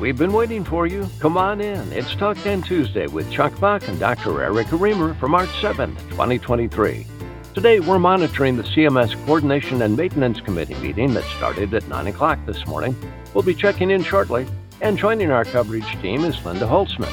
We've 0.00 0.16
been 0.16 0.32
waiting 0.32 0.64
for 0.64 0.86
you. 0.86 1.06
Come 1.18 1.36
on 1.36 1.60
in. 1.60 1.92
It's 1.92 2.14
Talk 2.14 2.38
10 2.38 2.62
Tuesday 2.62 3.06
with 3.06 3.30
Chuck 3.30 3.60
Buck 3.60 3.86
and 3.86 4.00
Dr. 4.00 4.42
Erica 4.42 4.74
Remer 4.76 5.14
for 5.20 5.28
March 5.28 5.50
7th, 5.60 5.98
2023. 6.08 7.06
Today, 7.52 7.80
we're 7.80 7.98
monitoring 7.98 8.56
the 8.56 8.62
CMS 8.62 9.14
Coordination 9.26 9.82
and 9.82 9.94
Maintenance 9.94 10.40
Committee 10.40 10.76
meeting 10.76 11.12
that 11.12 11.24
started 11.36 11.74
at 11.74 11.86
9 11.86 12.06
o'clock 12.06 12.38
this 12.46 12.66
morning. 12.66 12.96
We'll 13.34 13.44
be 13.44 13.54
checking 13.54 13.90
in 13.90 14.02
shortly, 14.02 14.46
and 14.80 14.96
joining 14.96 15.30
our 15.30 15.44
coverage 15.44 16.00
team 16.00 16.24
is 16.24 16.42
Linda 16.46 16.64
Holtzman. 16.64 17.12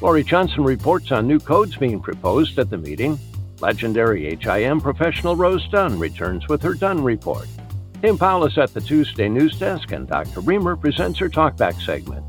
Lori 0.00 0.24
Johnson 0.24 0.64
reports 0.64 1.12
on 1.12 1.28
new 1.28 1.38
codes 1.38 1.76
being 1.76 2.00
proposed 2.00 2.58
at 2.58 2.70
the 2.70 2.78
meeting. 2.78 3.18
Legendary 3.60 4.34
HIM 4.40 4.80
professional 4.80 5.36
Rose 5.36 5.68
Dunn 5.68 5.98
returns 5.98 6.48
with 6.48 6.62
her 6.62 6.72
Dunn 6.72 7.04
report. 7.04 7.46
Tim 8.02 8.18
Powell 8.18 8.46
is 8.46 8.58
at 8.58 8.74
the 8.74 8.80
Tuesday 8.80 9.28
news 9.28 9.56
desk, 9.60 9.92
and 9.92 10.08
Dr. 10.08 10.40
Remer 10.40 10.78
presents 10.78 11.20
her 11.20 11.28
Talkback 11.28 11.80
segment. 11.80 12.24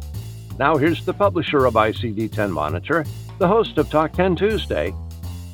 Now, 0.59 0.77
here's 0.77 1.03
the 1.03 1.15
publisher 1.15 1.65
of 1.65 1.73
ICD 1.73 2.31
10 2.31 2.51
Monitor, 2.51 3.03
the 3.39 3.47
host 3.47 3.79
of 3.79 3.89
Talk 3.89 4.13
10 4.13 4.35
Tuesday, 4.35 4.93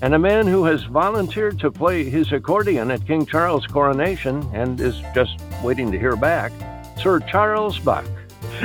and 0.02 0.14
a 0.14 0.20
man 0.20 0.46
who 0.46 0.66
has 0.66 0.84
volunteered 0.84 1.58
to 1.60 1.72
play 1.72 2.04
his 2.04 2.34
accordion 2.34 2.92
at 2.92 3.08
King 3.08 3.26
Charles' 3.26 3.66
coronation 3.66 4.44
and 4.54 4.82
is 4.82 5.02
just 5.16 5.42
waiting 5.64 5.90
to 5.90 5.98
hear 5.98 6.18
back, 6.18 6.52
Sir 7.02 7.22
Charles 7.22 7.80
Buck. 7.80 8.06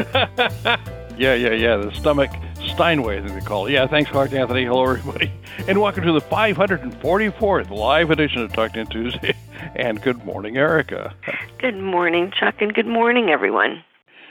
yeah, 1.16 1.34
yeah, 1.34 1.52
yeah. 1.52 1.76
The 1.76 1.92
stomach 1.94 2.32
Steinway, 2.74 3.20
they 3.20 3.40
call 3.42 3.66
it. 3.66 3.74
Yeah, 3.74 3.86
thanks, 3.86 4.10
Clark 4.10 4.32
Anthony. 4.32 4.64
Hello, 4.64 4.82
everybody. 4.82 5.30
And 5.68 5.80
welcome 5.80 6.02
to 6.02 6.12
the 6.12 6.20
544th 6.20 7.70
live 7.70 8.10
edition 8.10 8.42
of 8.42 8.52
Talk 8.52 8.72
10 8.72 8.86
Tuesday. 8.86 9.36
And 9.74 10.00
good 10.02 10.24
morning, 10.24 10.56
Erica. 10.56 11.14
Good 11.58 11.78
morning, 11.78 12.32
Chuck, 12.38 12.56
and 12.60 12.72
good 12.74 12.86
morning, 12.86 13.30
everyone. 13.30 13.82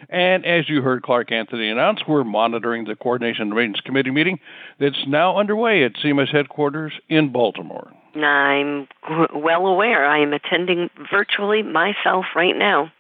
And 0.10 0.46
as 0.46 0.70
you 0.70 0.82
heard 0.82 1.04
Clark 1.04 1.32
Anthony 1.32 1.70
announce, 1.70 2.02
we're 2.08 2.24
monitoring 2.24 2.86
the 2.86 2.96
Coordination 2.96 3.44
and 3.44 3.56
Maintenance 3.56 3.82
Committee 3.82 4.12
meeting 4.12 4.40
that's 4.80 5.08
now 5.08 5.38
underway 5.38 5.84
at 5.84 5.94
CMS 5.94 6.30
headquarters 6.30 6.94
in 7.10 7.32
Baltimore. 7.32 7.92
I'm 8.16 8.88
well 9.34 9.66
aware. 9.66 10.06
I 10.06 10.20
am 10.20 10.34
attending 10.34 10.90
virtually 11.10 11.64
myself 11.64 12.26
right 12.36 12.56
now. 12.56 12.92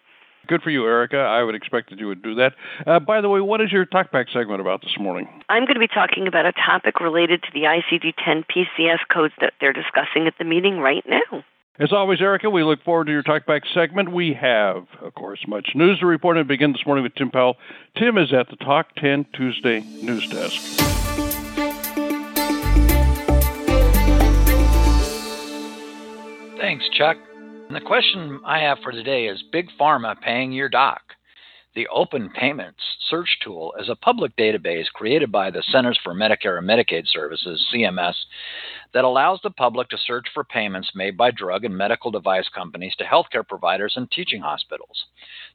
Good 0.48 0.62
for 0.62 0.72
you, 0.72 0.86
Erica. 0.86 1.20
I 1.20 1.44
would 1.44 1.56
expect 1.56 1.90
that 1.92 2.00
you 2.00 2.08
would 2.08 2.22
do 2.22 2.36
that. 2.36 2.54
Uh, 2.86 3.00
by 3.00 3.22
the 3.22 3.30
way, 3.30 3.40
what 3.40 3.62
is 3.62 3.72
your 3.72 3.86
talkback 3.86 4.32
segment 4.34 4.60
about 4.60 4.82
this 4.82 4.98
morning? 5.00 5.28
I'm 5.48 5.64
going 5.64 5.76
to 5.76 5.80
be 5.80 5.88
talking 5.88 6.28
about 6.28 6.46
a 6.46 6.52
topic 6.52 7.00
related 7.00 7.44
to 7.44 7.50
the 7.54 7.62
ICD 7.62 8.14
10 8.24 8.44
PCS 8.44 9.00
codes 9.12 9.34
that 9.40 9.54
they're 9.62 9.72
discussing 9.72 10.28
at 10.28 10.34
the 10.38 10.44
meeting 10.44 10.80
right 10.80 11.04
now. 11.08 11.44
As 11.80 11.92
always, 11.92 12.22
Erica, 12.22 12.52
we 12.52 12.64
look 12.64 12.84
forward 12.84 13.06
to 13.06 13.12
your 13.12 13.24
talkback 13.24 13.62
segment. 13.74 14.12
We 14.12 14.34
have, 14.34 14.86
of 15.02 15.16
course, 15.16 15.44
much 15.48 15.70
news 15.74 15.98
to 16.02 16.06
report 16.06 16.38
and 16.38 16.48
begin 16.48 16.72
this 16.72 16.86
morning 16.86 17.02
with 17.02 17.16
Tim 17.16 17.32
Powell. 17.32 17.58
Tim 17.98 18.16
is 18.20 18.32
at 18.32 18.48
the 18.50 18.58
Talk 18.58 18.94
10 18.98 19.26
Tuesday 19.34 19.80
news 19.80 20.28
desk. 20.30 20.62
Thanks, 26.60 26.86
Chuck. 26.96 27.18
And 27.68 27.76
the 27.76 27.82
question 27.84 28.40
I 28.46 28.60
have 28.60 28.78
for 28.84 28.92
today 28.92 29.26
is 29.26 29.44
Big 29.52 29.70
Pharma 29.80 30.20
paying 30.22 30.52
your 30.52 30.70
doc? 30.70 31.02
The 31.76 31.88
Open 31.88 32.30
Payments 32.30 32.84
Search 33.10 33.40
Tool 33.44 33.74
is 33.80 33.90
a 33.90 33.96
public 33.96 34.36
database 34.36 34.92
created 34.94 35.32
by 35.32 35.50
the 35.50 35.64
Centers 35.64 36.00
for 36.04 36.14
Medicare 36.14 36.60
and 36.60 36.70
Medicaid 36.70 37.08
Services, 37.08 37.66
CMS, 37.74 38.14
that 38.94 39.04
allows 39.04 39.40
the 39.42 39.50
public 39.50 39.90
to 39.90 39.98
search 39.98 40.28
for 40.36 40.44
payments 40.44 40.92
made 40.94 41.18
by 41.18 41.32
drug 41.32 41.66
and 41.66 41.76
medical 41.76 42.12
device 42.12 42.48
companies 42.54 42.96
to 42.98 43.06
healthcare 43.06 43.48
providers 43.48 43.94
and 43.96 44.12
teaching 44.12 44.42
hospitals. 44.42 45.06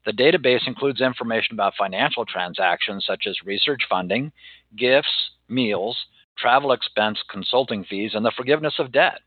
The 0.05 0.11
database 0.11 0.67
includes 0.67 0.99
information 0.99 1.53
about 1.53 1.75
financial 1.77 2.25
transactions 2.25 3.05
such 3.05 3.25
as 3.25 3.45
research 3.45 3.83
funding, 3.89 4.33
gifts, 4.75 5.31
meals, 5.47 5.97
travel 6.37 6.73
expense, 6.73 7.19
consulting 7.31 7.85
fees, 7.85 8.11
and 8.13 8.25
the 8.25 8.33
forgiveness 8.35 8.75
of 8.77 8.91
debt. 8.91 9.21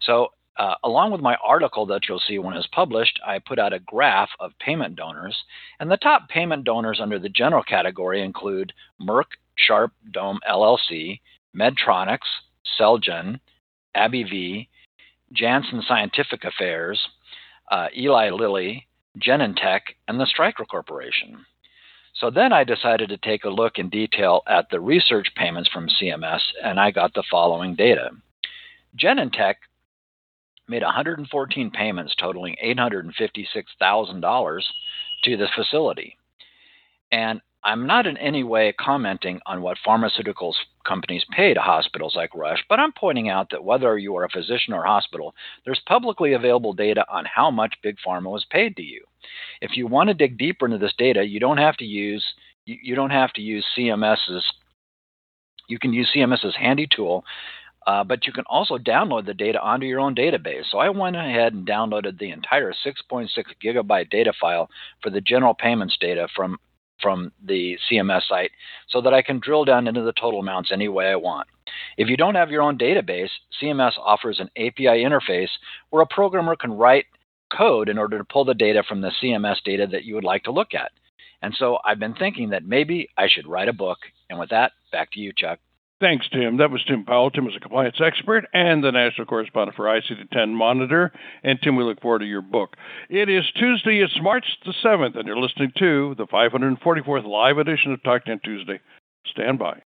So 0.00 0.28
uh, 0.58 0.74
along 0.84 1.12
with 1.12 1.20
my 1.20 1.36
article 1.44 1.86
that 1.86 2.08
you'll 2.08 2.22
see 2.26 2.38
when 2.38 2.56
it's 2.56 2.66
published, 2.68 3.20
I 3.26 3.38
put 3.38 3.58
out 3.58 3.72
a 3.72 3.78
graph 3.80 4.30
of 4.40 4.58
payment 4.58 4.96
donors, 4.96 5.36
and 5.80 5.90
the 5.90 5.96
top 5.96 6.28
payment 6.28 6.64
donors 6.64 7.00
under 7.00 7.18
the 7.18 7.28
general 7.28 7.62
category 7.62 8.22
include 8.22 8.72
Merck 9.00 9.26
Sharp 9.56 9.92
Dohme 10.12 10.38
LLC, 10.48 11.20
Medtronics, 11.54 12.18
Celgene, 12.78 13.40
AbbVie, 13.96 14.68
Janssen 15.32 15.82
Scientific 15.86 16.44
Affairs, 16.44 17.00
uh, 17.70 17.88
Eli 17.96 18.30
Lilly, 18.30 18.86
Genentech, 19.18 19.80
and 20.08 20.20
the 20.20 20.26
Stryker 20.26 20.64
Corporation. 20.64 21.44
So 22.14 22.30
then 22.30 22.52
I 22.52 22.64
decided 22.64 23.10
to 23.10 23.18
take 23.18 23.44
a 23.44 23.50
look 23.50 23.78
in 23.78 23.90
detail 23.90 24.42
at 24.46 24.70
the 24.70 24.80
research 24.80 25.28
payments 25.36 25.68
from 25.68 25.88
CMS, 25.88 26.40
and 26.62 26.80
I 26.80 26.90
got 26.90 27.12
the 27.12 27.24
following 27.30 27.74
data. 27.74 28.10
Genentech 28.98 29.56
made 30.68 30.82
114 30.82 31.70
payments 31.70 32.14
totaling 32.16 32.56
$856,000 32.64 34.62
to 35.24 35.36
the 35.36 35.48
facility. 35.54 36.16
And 37.12 37.40
I'm 37.66 37.86
not 37.86 38.06
in 38.06 38.16
any 38.18 38.44
way 38.44 38.72
commenting 38.78 39.40
on 39.44 39.60
what 39.60 39.78
pharmaceuticals 39.84 40.54
companies 40.86 41.24
pay 41.32 41.52
to 41.52 41.60
hospitals 41.60 42.14
like 42.14 42.32
Rush, 42.32 42.62
but 42.68 42.78
I'm 42.78 42.92
pointing 42.92 43.28
out 43.28 43.50
that 43.50 43.64
whether 43.64 43.98
you 43.98 44.16
are 44.16 44.24
a 44.24 44.30
physician 44.30 44.72
or 44.72 44.84
hospital, 44.84 45.34
there's 45.64 45.80
publicly 45.86 46.34
available 46.34 46.72
data 46.72 47.04
on 47.10 47.24
how 47.24 47.50
much 47.50 47.74
Big 47.82 47.96
Pharma 48.06 48.30
was 48.30 48.46
paid 48.50 48.76
to 48.76 48.82
you. 48.82 49.02
If 49.60 49.76
you 49.76 49.88
want 49.88 50.08
to 50.08 50.14
dig 50.14 50.38
deeper 50.38 50.66
into 50.66 50.78
this 50.78 50.94
data, 50.96 51.24
you 51.24 51.40
don't 51.40 51.58
have 51.58 51.76
to 51.78 51.84
use 51.84 52.24
you 52.66 52.96
don't 52.96 53.10
have 53.10 53.32
to 53.32 53.40
use 53.40 53.64
CMS's 53.76 54.44
you 55.68 55.78
can 55.78 55.92
use 55.92 56.08
CMS's 56.14 56.54
handy 56.56 56.86
tool 56.94 57.24
uh, 57.86 58.02
but 58.02 58.26
you 58.26 58.32
can 58.32 58.44
also 58.48 58.78
download 58.78 59.26
the 59.26 59.34
data 59.34 59.60
onto 59.60 59.86
your 59.86 60.00
own 60.00 60.14
database. 60.14 60.64
So 60.70 60.78
I 60.78 60.88
went 60.88 61.16
ahead 61.16 61.52
and 61.52 61.66
downloaded 61.66 62.18
the 62.18 62.30
entire 62.30 62.72
6.6 62.72 63.28
gigabyte 63.64 64.10
data 64.10 64.32
file 64.40 64.68
for 65.02 65.10
the 65.10 65.20
general 65.20 65.54
payments 65.54 65.96
data 66.00 66.28
from 66.34 66.58
from 67.02 67.30
the 67.44 67.76
CMS 67.90 68.22
site 68.26 68.50
so 68.88 69.02
that 69.02 69.12
I 69.12 69.20
can 69.20 69.38
drill 69.38 69.66
down 69.66 69.86
into 69.86 70.00
the 70.00 70.14
total 70.14 70.40
amounts 70.40 70.72
any 70.72 70.88
way 70.88 71.08
I 71.08 71.16
want. 71.16 71.46
If 71.98 72.08
you 72.08 72.16
don't 72.16 72.36
have 72.36 72.50
your 72.50 72.62
own 72.62 72.78
database, 72.78 73.28
CMS 73.60 73.92
offers 74.02 74.40
an 74.40 74.48
API 74.56 75.04
interface 75.04 75.50
where 75.90 76.02
a 76.02 76.06
programmer 76.06 76.56
can 76.56 76.72
write 76.72 77.04
code 77.54 77.90
in 77.90 77.98
order 77.98 78.16
to 78.16 78.24
pull 78.24 78.46
the 78.46 78.54
data 78.54 78.82
from 78.82 79.02
the 79.02 79.12
CMS 79.22 79.56
data 79.62 79.86
that 79.92 80.04
you 80.04 80.14
would 80.14 80.24
like 80.24 80.44
to 80.44 80.50
look 80.50 80.72
at. 80.72 80.90
And 81.42 81.54
so 81.58 81.78
I've 81.84 81.98
been 81.98 82.14
thinking 82.14 82.48
that 82.50 82.64
maybe 82.64 83.10
I 83.16 83.28
should 83.28 83.46
write 83.46 83.68
a 83.68 83.74
book. 83.74 83.98
And 84.30 84.38
with 84.38 84.50
that, 84.50 84.72
back 84.90 85.12
to 85.12 85.20
you, 85.20 85.32
Chuck. 85.36 85.58
Thanks, 85.98 86.28
Tim. 86.30 86.58
That 86.58 86.70
was 86.70 86.84
Tim 86.84 87.06
Powell. 87.06 87.30
Tim 87.30 87.46
is 87.46 87.56
a 87.56 87.60
compliance 87.60 87.96
expert 88.04 88.44
and 88.52 88.84
the 88.84 88.92
national 88.92 89.26
correspondent 89.26 89.76
for 89.76 89.86
ICD 89.86 90.30
10 90.30 90.54
Monitor. 90.54 91.10
And 91.42 91.58
Tim, 91.62 91.74
we 91.74 91.84
look 91.84 92.02
forward 92.02 92.18
to 92.18 92.26
your 92.26 92.42
book. 92.42 92.76
It 93.08 93.30
is 93.30 93.44
Tuesday, 93.58 94.02
it's 94.02 94.18
March 94.20 94.44
the 94.66 94.74
7th, 94.84 95.16
and 95.16 95.26
you're 95.26 95.38
listening 95.38 95.72
to 95.78 96.14
the 96.18 96.26
544th 96.26 97.26
live 97.26 97.56
edition 97.56 97.92
of 97.92 98.02
Talk 98.02 98.26
10 98.26 98.40
Tuesday. 98.44 98.78
Stand 99.32 99.58
by. 99.58 99.80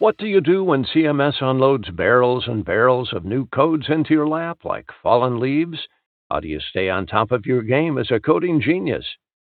What 0.00 0.18
do 0.18 0.26
you 0.26 0.40
do 0.40 0.64
when 0.64 0.84
CMS 0.84 1.40
unloads 1.40 1.88
barrels 1.90 2.48
and 2.48 2.64
barrels 2.64 3.12
of 3.12 3.24
new 3.24 3.46
codes 3.46 3.86
into 3.88 4.14
your 4.14 4.26
lap 4.26 4.64
like 4.64 4.86
fallen 5.00 5.38
leaves? 5.38 5.78
How 6.32 6.40
do 6.40 6.48
you 6.48 6.60
stay 6.60 6.88
on 6.88 7.04
top 7.04 7.30
of 7.30 7.44
your 7.44 7.60
game 7.60 7.98
as 7.98 8.10
a 8.10 8.18
coding 8.18 8.58
genius? 8.58 9.04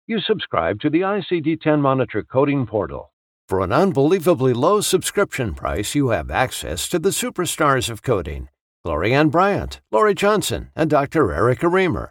You 0.09 0.19
subscribe 0.19 0.81
to 0.81 0.91
the 0.91 1.03
ICD 1.03 1.61
10 1.61 1.81
Monitor 1.81 2.25
Coding 2.25 2.67
Portal. 2.67 3.12
For 3.47 3.61
an 3.61 3.71
unbelievably 3.71 4.55
low 4.55 4.81
subscription 4.81 5.55
price, 5.55 5.94
you 5.94 6.09
have 6.09 6.32
access 6.32 6.88
to 6.88 6.99
the 6.99 7.11
superstars 7.11 7.88
of 7.88 8.03
coding 8.03 8.49
Lori 8.85 9.25
Bryant, 9.26 9.82
Lori 9.93 10.17
Johnson, 10.17 10.73
and 10.75 10.91
Dr. 10.91 11.32
Erica 11.32 11.67
Remer. 11.67 12.09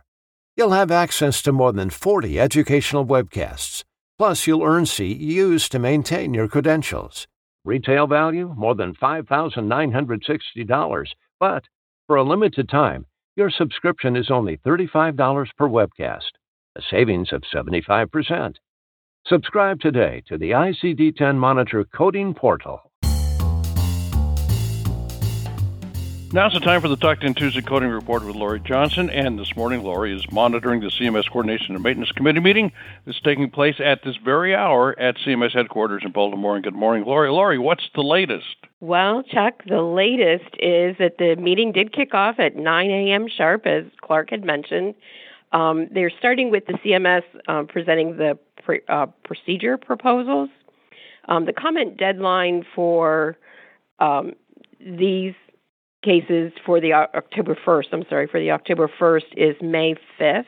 You'll 0.55 0.71
have 0.71 0.91
access 0.91 1.41
to 1.41 1.51
more 1.51 1.73
than 1.73 1.89
40 1.89 2.39
educational 2.39 3.05
webcasts. 3.05 3.83
Plus, 4.17 4.47
you'll 4.47 4.63
earn 4.63 4.85
CEUs 4.85 5.67
to 5.67 5.77
maintain 5.77 6.33
your 6.33 6.47
credentials. 6.47 7.27
Retail 7.65 8.07
value 8.07 8.53
more 8.55 8.75
than 8.75 8.95
$5,960, 8.95 11.07
but 11.37 11.65
for 12.07 12.15
a 12.15 12.23
limited 12.23 12.69
time, 12.69 13.07
your 13.35 13.49
subscription 13.49 14.15
is 14.15 14.29
only 14.29 14.57
$35 14.57 15.47
per 15.57 15.67
webcast, 15.67 16.31
a 16.75 16.81
savings 16.89 17.33
of 17.33 17.43
75%. 17.53 18.55
Subscribe 19.25 19.79
today 19.79 20.21
to 20.27 20.37
the 20.37 20.51
ICD 20.51 21.15
10 21.15 21.39
Monitor 21.39 21.85
Coding 21.95 22.33
Portal. 22.33 22.91
Now's 26.33 26.53
the 26.53 26.61
time 26.61 26.81
for 26.81 26.87
the 26.87 26.95
Talk 26.95 27.19
10 27.19 27.35
Tuesday 27.35 27.61
Coding 27.61 27.89
Report 27.89 28.25
with 28.25 28.35
Lori 28.35 28.59
Johnson. 28.59 29.07
And 29.11 29.37
this 29.37 29.55
morning, 29.55 29.83
Lori 29.83 30.17
is 30.17 30.25
monitoring 30.31 30.79
the 30.79 30.87
CMS 30.87 31.29
Coordination 31.29 31.75
and 31.75 31.83
Maintenance 31.83 32.11
Committee 32.11 32.39
meeting 32.39 32.71
that's 33.05 33.21
taking 33.21 33.51
place 33.51 33.75
at 33.79 34.03
this 34.03 34.15
very 34.15 34.55
hour 34.55 34.99
at 34.99 35.15
CMS 35.17 35.51
headquarters 35.51 36.01
in 36.03 36.11
Baltimore. 36.11 36.55
And 36.55 36.63
good 36.63 36.73
morning, 36.73 37.05
Lori. 37.05 37.29
Lori, 37.29 37.59
what's 37.59 37.87
the 37.93 38.01
latest? 38.01 38.55
Well, 38.79 39.21
Chuck, 39.21 39.61
the 39.67 39.83
latest 39.83 40.55
is 40.57 40.97
that 40.97 41.19
the 41.19 41.35
meeting 41.35 41.71
did 41.71 41.93
kick 41.93 42.15
off 42.15 42.39
at 42.39 42.55
9 42.55 42.89
a.m. 42.89 43.27
sharp, 43.27 43.67
as 43.67 43.83
Clark 44.01 44.31
had 44.31 44.43
mentioned. 44.43 44.95
Um, 45.51 45.87
they're 45.91 46.11
starting 46.17 46.49
with 46.49 46.65
the 46.65 46.73
CMS 46.83 47.21
um, 47.47 47.67
presenting 47.67 48.17
the 48.17 48.39
pre, 48.63 48.81
uh, 48.89 49.05
procedure 49.23 49.77
proposals. 49.77 50.49
Um, 51.27 51.45
the 51.45 51.53
comment 51.53 51.97
deadline 51.97 52.65
for 52.73 53.37
um, 53.99 54.33
these 54.79 55.35
cases 56.03 56.51
for 56.65 56.79
the 56.79 56.93
October 56.93 57.57
1st, 57.65 57.85
I'm 57.91 58.05
sorry, 58.09 58.27
for 58.27 58.39
the 58.39 58.51
October 58.51 58.89
1st 58.99 59.33
is 59.35 59.55
May 59.61 59.95
5th. 60.19 60.45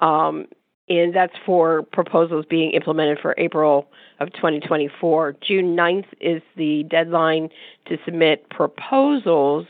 Um, 0.00 0.46
and 0.88 1.14
that's 1.14 1.34
for 1.46 1.82
proposals 1.82 2.44
being 2.48 2.72
implemented 2.72 3.18
for 3.20 3.34
April 3.38 3.88
of 4.20 4.32
2024. 4.34 5.36
June 5.40 5.76
9th 5.76 6.06
is 6.20 6.42
the 6.56 6.82
deadline 6.84 7.48
to 7.86 7.96
submit 8.04 8.48
proposals 8.50 9.66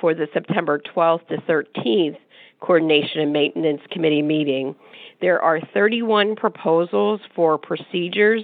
for 0.00 0.14
the 0.14 0.26
September 0.32 0.78
12th 0.78 1.26
to 1.28 1.36
13th 1.38 2.16
Coordination 2.60 3.20
and 3.20 3.32
Maintenance 3.32 3.82
Committee 3.90 4.22
meeting. 4.22 4.74
There 5.20 5.40
are 5.40 5.60
31 5.60 6.34
proposals 6.34 7.20
for 7.34 7.58
procedures, 7.58 8.42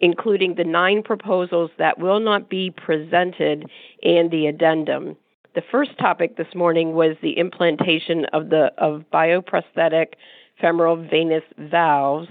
including 0.00 0.54
the 0.54 0.64
nine 0.64 1.02
proposals 1.02 1.70
that 1.78 1.98
will 1.98 2.20
not 2.20 2.48
be 2.48 2.70
presented 2.70 3.68
and 4.02 4.30
the 4.30 4.46
addendum. 4.46 5.16
The 5.54 5.62
first 5.70 5.98
topic 5.98 6.36
this 6.36 6.54
morning 6.54 6.92
was 6.92 7.16
the 7.22 7.38
implantation 7.38 8.26
of 8.32 8.50
the 8.50 8.72
of 8.78 9.04
bioprosthetic 9.12 10.14
femoral 10.60 10.96
venous 10.96 11.44
valves. 11.58 12.28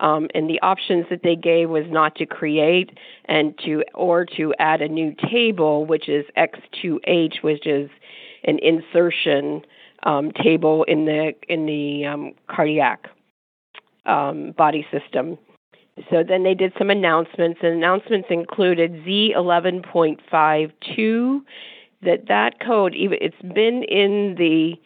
Um, 0.00 0.28
and 0.34 0.48
the 0.48 0.60
options 0.62 1.06
that 1.10 1.22
they 1.22 1.36
gave 1.36 1.68
was 1.68 1.84
not 1.88 2.14
to 2.16 2.26
create 2.26 2.96
and 3.26 3.58
to 3.66 3.84
or 3.94 4.24
to 4.36 4.54
add 4.58 4.80
a 4.80 4.88
new 4.88 5.14
table, 5.30 5.84
which 5.84 6.08
is 6.08 6.24
X2H, 6.38 7.42
which 7.42 7.66
is 7.66 7.90
an 8.44 8.58
insertion 8.60 9.62
um, 10.04 10.30
table 10.32 10.84
in 10.84 11.04
the 11.04 11.32
in 11.48 11.66
the 11.66 12.06
um, 12.06 12.32
cardiac 12.48 13.08
um, 14.06 14.52
body 14.52 14.86
system. 14.90 15.38
So 16.10 16.22
then 16.26 16.44
they 16.44 16.54
did 16.54 16.72
some 16.78 16.88
announcements. 16.90 17.60
And 17.62 17.74
announcements 17.74 18.28
included 18.30 19.04
Z11.52. 19.04 21.40
That 22.02 22.28
that 22.28 22.60
code, 22.60 22.94
it's 22.96 23.42
been 23.42 23.82
in 23.84 24.36
the 24.38 24.80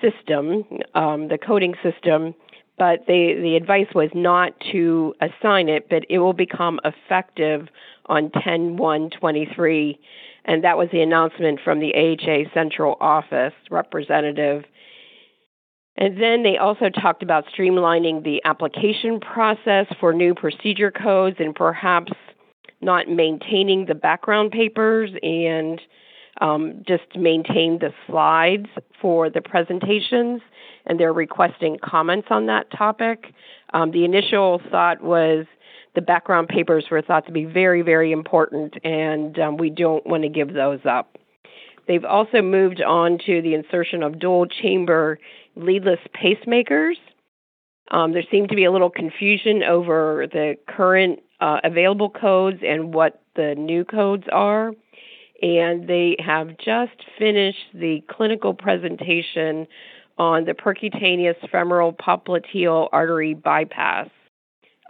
system, 0.00 0.64
um, 0.94 1.28
the 1.28 1.38
coding 1.38 1.76
system, 1.82 2.34
but 2.78 3.06
they, 3.06 3.34
the 3.40 3.54
advice 3.56 3.86
was 3.94 4.10
not 4.12 4.52
to 4.72 5.14
assign 5.20 5.68
it, 5.68 5.88
but 5.88 6.04
it 6.08 6.18
will 6.18 6.32
become 6.32 6.80
effective 6.84 7.68
on 8.06 8.32
10 8.42 8.76
1 8.76 9.10
23. 9.10 10.00
And 10.44 10.64
that 10.64 10.76
was 10.76 10.88
the 10.90 11.00
announcement 11.00 11.60
from 11.62 11.78
the 11.78 11.94
AHA 11.94 12.52
Central 12.52 12.96
Office 13.00 13.54
representative. 13.70 14.64
And 15.96 16.20
then 16.20 16.42
they 16.42 16.56
also 16.56 16.88
talked 16.88 17.22
about 17.22 17.44
streamlining 17.46 18.24
the 18.24 18.42
application 18.44 19.20
process 19.20 19.86
for 20.00 20.12
new 20.12 20.34
procedure 20.34 20.90
codes 20.90 21.36
and 21.38 21.54
perhaps 21.54 22.12
not 22.80 23.08
maintaining 23.08 23.86
the 23.86 23.94
background 23.94 24.50
papers 24.50 25.10
and 25.22 25.80
um, 26.40 26.82
just 26.86 27.16
maintain 27.16 27.78
the 27.78 27.92
slides 28.06 28.66
for 29.00 29.28
the 29.30 29.40
presentations, 29.40 30.40
and 30.86 30.98
they're 30.98 31.12
requesting 31.12 31.78
comments 31.82 32.28
on 32.30 32.46
that 32.46 32.70
topic. 32.70 33.32
Um, 33.74 33.90
the 33.92 34.04
initial 34.04 34.60
thought 34.70 35.02
was 35.02 35.46
the 35.94 36.00
background 36.00 36.48
papers 36.48 36.86
were 36.90 37.02
thought 37.02 37.26
to 37.26 37.32
be 37.32 37.44
very, 37.44 37.82
very 37.82 38.12
important, 38.12 38.74
and 38.82 39.38
um, 39.38 39.56
we 39.58 39.70
don't 39.70 40.06
want 40.06 40.22
to 40.22 40.28
give 40.28 40.54
those 40.54 40.80
up. 40.84 41.18
They've 41.86 42.04
also 42.04 42.42
moved 42.42 42.80
on 42.80 43.18
to 43.26 43.42
the 43.42 43.54
insertion 43.54 44.02
of 44.02 44.18
dual 44.18 44.46
chamber 44.46 45.18
leadless 45.56 46.00
pacemakers. 46.14 46.94
Um, 47.90 48.12
there 48.12 48.22
seemed 48.30 48.48
to 48.50 48.56
be 48.56 48.64
a 48.64 48.72
little 48.72 48.90
confusion 48.90 49.62
over 49.62 50.26
the 50.30 50.54
current 50.68 51.20
uh, 51.40 51.60
available 51.64 52.08
codes 52.08 52.60
and 52.66 52.94
what 52.94 53.20
the 53.34 53.54
new 53.56 53.84
codes 53.84 54.24
are 54.32 54.72
and 55.42 55.88
they 55.88 56.16
have 56.20 56.56
just 56.56 56.92
finished 57.18 57.66
the 57.74 58.02
clinical 58.08 58.54
presentation 58.54 59.66
on 60.16 60.44
the 60.44 60.52
percutaneous 60.52 61.34
femoral 61.50 61.92
popliteal 61.92 62.88
artery 62.92 63.34
bypass 63.34 64.08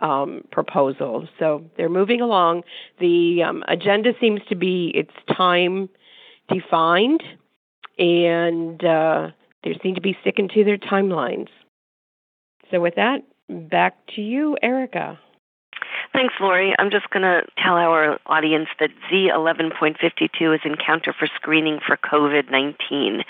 um, 0.02 0.42
proposal. 0.52 1.26
So 1.38 1.64
they're 1.76 1.88
moving 1.88 2.20
along. 2.20 2.64
The 3.00 3.42
um, 3.42 3.64
agenda 3.66 4.12
seems 4.20 4.40
to 4.50 4.54
be 4.54 4.92
it's 4.94 5.36
time 5.36 5.88
defined, 6.48 7.22
and 7.98 8.84
uh, 8.84 9.30
they 9.64 9.78
seem 9.82 9.94
to 9.94 10.00
be 10.00 10.16
sticking 10.20 10.48
to 10.48 10.64
their 10.64 10.78
timelines. 10.78 11.48
So 12.70 12.80
with 12.80 12.94
that, 12.96 13.22
back 13.48 13.94
to 14.14 14.22
you, 14.22 14.56
Erica. 14.62 15.18
Thanks, 16.12 16.34
Lori. 16.40 16.74
I'm 16.78 16.90
just 16.90 17.08
going 17.08 17.22
to 17.22 17.42
tell 17.56 17.74
our 17.74 18.18
audience 18.26 18.68
that 18.80 18.90
Z11.52 19.10 20.54
is 20.54 20.60
Encounter 20.62 21.14
for 21.18 21.26
Screening 21.36 21.80
for 21.86 21.96
COVID 21.96 22.50
19. 22.50 23.22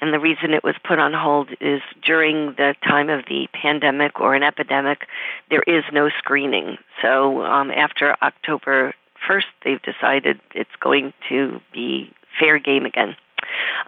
And 0.00 0.14
the 0.14 0.20
reason 0.20 0.54
it 0.54 0.62
was 0.62 0.76
put 0.86 1.00
on 1.00 1.12
hold 1.12 1.50
is 1.60 1.80
during 2.04 2.54
the 2.56 2.76
time 2.86 3.08
of 3.10 3.24
the 3.28 3.48
pandemic 3.52 4.20
or 4.20 4.36
an 4.36 4.44
epidemic, 4.44 5.08
there 5.50 5.64
is 5.66 5.82
no 5.92 6.10
screening. 6.16 6.78
So 7.02 7.42
um, 7.42 7.72
after 7.72 8.14
October 8.22 8.94
1st, 9.28 9.44
they've 9.64 9.82
decided 9.82 10.40
it's 10.54 10.70
going 10.80 11.12
to 11.28 11.60
be 11.72 12.12
fair 12.38 12.58
game 12.58 12.84
again. 12.84 13.16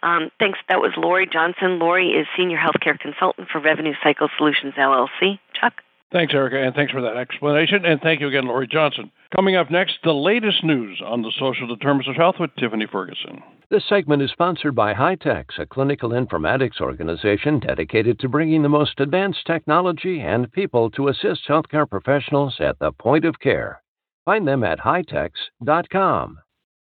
Um, 0.03 0.31
thanks. 0.39 0.59
That 0.69 0.81
was 0.81 0.93
Lori 0.97 1.29
Johnson. 1.31 1.79
Lori 1.79 2.11
is 2.11 2.27
Senior 2.37 2.59
Healthcare 2.59 2.99
Consultant 2.99 3.49
for 3.51 3.61
Revenue 3.61 3.95
Cycle 4.03 4.29
Solutions 4.39 4.75
LLC. 4.79 5.39
Chuck? 5.59 5.75
Thanks, 6.13 6.35
Erica, 6.35 6.61
and 6.61 6.75
thanks 6.75 6.91
for 6.91 7.01
that 7.03 7.17
explanation. 7.17 7.85
And 7.85 8.01
thank 8.01 8.21
you 8.21 8.27
again, 8.27 8.47
Lori 8.47 8.67
Johnson. 8.67 9.13
Coming 9.35 9.55
up 9.55 9.71
next, 9.71 9.99
the 10.03 10.13
latest 10.13 10.65
news 10.65 11.01
on 11.05 11.23
the 11.23 11.33
social 11.39 11.69
determinants 11.69 12.09
of 12.09 12.17
health 12.17 12.37
with 12.41 12.51
Tiffany 12.57 12.87
Ferguson. 12.91 13.41
This 13.71 13.85
segment 13.89 14.21
is 14.21 14.33
sponsored 14.33 14.75
by 14.75 14.93
HITECH, 14.93 15.57
a 15.61 15.67
clinical 15.67 16.11
informatics 16.11 16.81
organization 16.81 17.61
dedicated 17.61 18.19
to 18.19 18.29
bringing 18.29 18.63
the 18.63 18.69
most 18.69 18.99
advanced 18.99 19.47
technology 19.47 20.21
and 20.21 20.51
people 20.51 20.91
to 20.91 21.07
assist 21.07 21.47
healthcare 21.47 21.89
professionals 21.89 22.57
at 22.59 22.81
the 22.81 22.91
point 22.91 23.25
of 23.25 23.39
care. 23.39 23.81
Find 24.25 24.49
them 24.49 24.65
at 24.65 24.81
hitechs.com. 24.81 26.41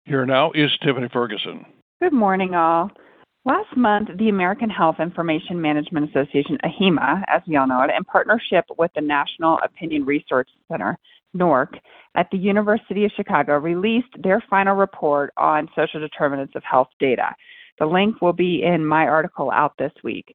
Here 0.09 0.25
now 0.25 0.53
is 0.53 0.71
Tiffany 0.83 1.09
Ferguson. 1.12 1.67
Good 2.00 2.15
morning, 2.15 2.55
all. 2.55 2.91
Last 3.45 3.77
month, 3.77 4.09
the 4.17 4.31
American 4.31 4.71
Health 4.71 4.97
Information 5.00 5.61
Management 5.61 6.09
Association, 6.09 6.57
AHIMA, 6.65 7.25
as 7.29 7.43
we 7.47 7.57
all 7.57 7.67
know 7.67 7.83
it, 7.83 7.91
in 7.95 8.05
partnership 8.05 8.65
with 8.79 8.91
the 8.95 9.03
National 9.03 9.59
Opinion 9.62 10.07
Research 10.07 10.49
Center, 10.73 10.97
NORC, 11.37 11.79
at 12.15 12.27
the 12.33 12.38
University 12.38 13.05
of 13.05 13.11
Chicago, 13.17 13.59
released 13.59 14.09
their 14.23 14.43
final 14.49 14.77
report 14.77 15.31
on 15.37 15.69
social 15.77 16.00
determinants 16.00 16.55
of 16.57 16.62
health 16.65 16.88
data. 16.99 17.35
The 17.79 17.85
link 17.85 18.23
will 18.23 18.33
be 18.33 18.62
in 18.62 18.87
my 18.87 19.07
article 19.07 19.50
out 19.50 19.75
this 19.79 19.93
week. 20.03 20.35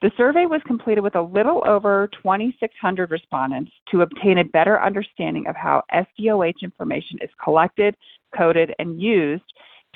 The 0.00 0.10
survey 0.16 0.46
was 0.46 0.62
completed 0.66 1.02
with 1.02 1.14
a 1.14 1.20
little 1.20 1.62
over 1.66 2.08
2,600 2.22 3.10
respondents 3.10 3.70
to 3.90 4.00
obtain 4.00 4.38
a 4.38 4.44
better 4.44 4.80
understanding 4.80 5.46
of 5.46 5.56
how 5.56 5.82
SDOH 5.92 6.62
information 6.62 7.18
is 7.20 7.28
collected, 7.42 7.94
coded, 8.36 8.74
and 8.78 9.00
used 9.00 9.44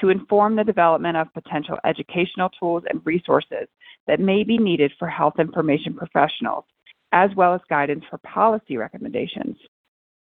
to 0.00 0.08
inform 0.08 0.56
the 0.56 0.64
development 0.64 1.16
of 1.16 1.32
potential 1.34 1.78
educational 1.84 2.50
tools 2.50 2.82
and 2.88 3.00
resources 3.04 3.68
that 4.06 4.20
may 4.20 4.42
be 4.42 4.58
needed 4.58 4.92
for 4.98 5.08
health 5.08 5.34
information 5.38 5.94
professionals, 5.94 6.64
as 7.12 7.30
well 7.36 7.54
as 7.54 7.60
guidance 7.68 8.04
for 8.10 8.18
policy 8.18 8.76
recommendations. 8.76 9.56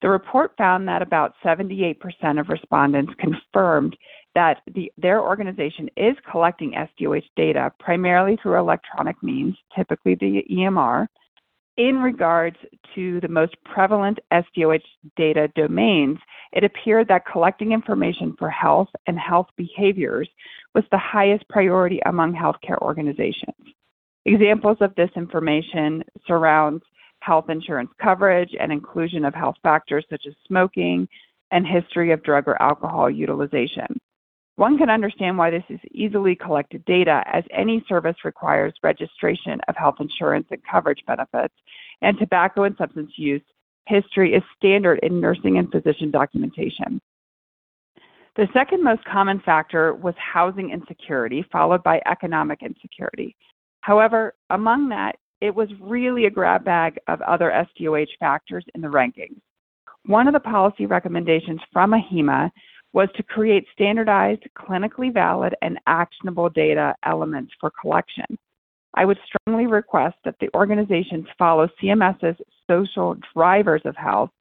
The 0.02 0.10
report 0.10 0.54
found 0.58 0.88
that 0.88 1.02
about 1.02 1.34
78% 1.44 1.98
of 2.40 2.48
respondents 2.48 3.14
confirmed 3.20 3.98
that 4.34 4.62
the, 4.74 4.92
their 4.98 5.22
organization 5.22 5.90
is 5.98 6.16
collecting 6.32 6.72
SDOH 6.72 7.26
data 7.36 7.72
primarily 7.80 8.38
through 8.42 8.58
electronic 8.58 9.22
means, 9.22 9.56
typically 9.76 10.16
the 10.16 10.44
EMR, 10.50 11.08
in 11.80 12.02
regards 12.02 12.58
to 12.94 13.22
the 13.22 13.28
most 13.30 13.56
prevalent 13.64 14.20
SDOH 14.34 14.84
data 15.16 15.48
domains, 15.56 16.20
it 16.52 16.66
appeared 16.66 17.08
that 17.08 17.26
collecting 17.26 17.72
information 17.72 18.36
for 18.38 18.50
health 18.50 18.90
and 19.08 19.18
health 19.18 19.48
behaviors 19.56 20.28
was 20.76 20.84
the 20.92 20.98
highest 20.98 21.48
priority 21.48 22.02
among 22.06 22.34
healthcare 22.34 22.78
organizations. 22.82 23.56
Examples 24.26 24.78
of 24.82 24.94
this 24.96 25.10
information 25.16 26.04
surrounds 26.28 26.84
health 27.22 27.50
insurance 27.50 27.92
coverage 28.02 28.54
and 28.60 28.74
inclusion 28.74 29.24
of 29.24 29.34
health 29.34 29.56
factors 29.64 30.06
such 30.10 30.26
as 30.28 30.34
smoking 30.46 31.08
and 31.52 31.66
history 31.66 32.12
of 32.12 32.22
drug 32.24 32.46
or 32.46 32.62
alcohol 32.62 33.10
utilization. 33.10 33.88
One 34.60 34.78
can 34.78 34.90
understand 34.90 35.38
why 35.38 35.52
this 35.52 35.64
is 35.70 35.80
easily 35.92 36.36
collected 36.36 36.84
data, 36.84 37.24
as 37.28 37.46
any 37.50 37.82
service 37.88 38.18
requires 38.26 38.74
registration 38.84 39.62
of 39.70 39.78
health 39.78 39.96
insurance 40.02 40.48
and 40.52 40.62
coverage 40.70 41.00
benefits, 41.08 41.54
and 42.02 42.20
tobacco 42.20 42.64
and 42.64 42.76
substance 42.76 43.10
use 43.16 43.42
history 43.88 44.34
is 44.34 44.44
standard 44.58 45.00
in 45.02 45.22
nursing 45.22 45.58
and 45.60 45.72
physician 45.72 46.12
documentation. 46.12 47.00
The 48.36 48.50
second 48.52 48.84
most 48.84 49.06
common 49.06 49.40
factor 49.46 49.94
was 49.94 50.16
housing 50.18 50.72
insecurity, 50.72 51.46
followed 51.54 51.82
by 51.82 52.02
economic 52.06 52.62
insecurity. 52.62 53.38
However, 53.80 54.34
among 54.50 54.90
that, 54.90 55.16
it 55.40 55.56
was 55.56 55.70
really 55.80 56.26
a 56.26 56.30
grab 56.30 56.66
bag 56.66 57.00
of 57.08 57.22
other 57.22 57.66
SDOH 57.80 58.10
factors 58.20 58.66
in 58.76 58.82
the 58.82 58.90
rankings. 58.90 59.40
One 60.06 60.28
of 60.28 60.34
the 60.34 60.42
policy 60.42 60.86
recommendations 60.86 61.62
from 61.72 61.94
AHIMA 61.94 62.52
was 62.94 63.10
to 63.16 63.24
create 63.24 63.66
standardized, 63.74 64.44
clinically 64.58 65.14
valid, 65.14 65.56
and 65.62 65.80
actionable 65.88 66.50
data 66.50 66.96
elements 67.04 67.54
for 67.60 67.72
collection. 67.82 68.26
I 68.96 69.06
would 69.06 69.20
strongly 69.26 69.68
request 69.68 70.16
that 70.26 70.36
the 70.40 70.50
organizations 70.56 71.28
follow 71.38 71.70
CMS's 71.82 72.38
social 72.68 73.16
drivers 73.34 73.82
of 73.86 73.96
health, 73.96 74.32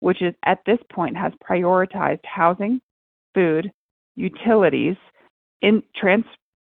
which 0.00 0.22
is 0.22 0.34
at 0.44 0.60
this 0.64 0.78
point 0.90 1.16
has 1.16 1.32
prioritized 1.48 2.24
housing, 2.24 2.80
food, 3.34 3.70
utilities, 4.16 4.96
in 5.60 5.82
trans, 5.94 6.24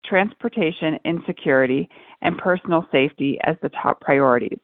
transportation 0.05 0.99
insecurity, 1.05 1.89
and 2.23 2.39
personal 2.39 2.87
safety 2.93 3.39
as 3.43 3.57
the 3.63 3.71
top 3.71 4.01
priorities. 4.01 4.59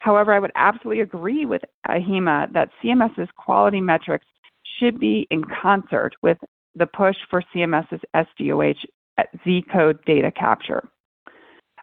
However, 0.00 0.32
I 0.32 0.38
would 0.38 0.52
absolutely 0.54 1.02
agree 1.02 1.44
with 1.44 1.62
AHIMA 1.88 2.52
that 2.52 2.70
CMS's 2.82 3.28
quality 3.36 3.80
metrics 3.80 4.26
should 4.80 4.98
be 4.98 5.26
in 5.30 5.44
concert 5.62 6.14
with 6.22 6.38
the 6.74 6.86
push 6.86 7.16
for 7.28 7.42
CMS's 7.54 8.00
SDOH 8.14 8.76
uh, 9.18 9.24
Z 9.44 9.64
code 9.72 9.98
data 10.06 10.30
capture. 10.30 10.88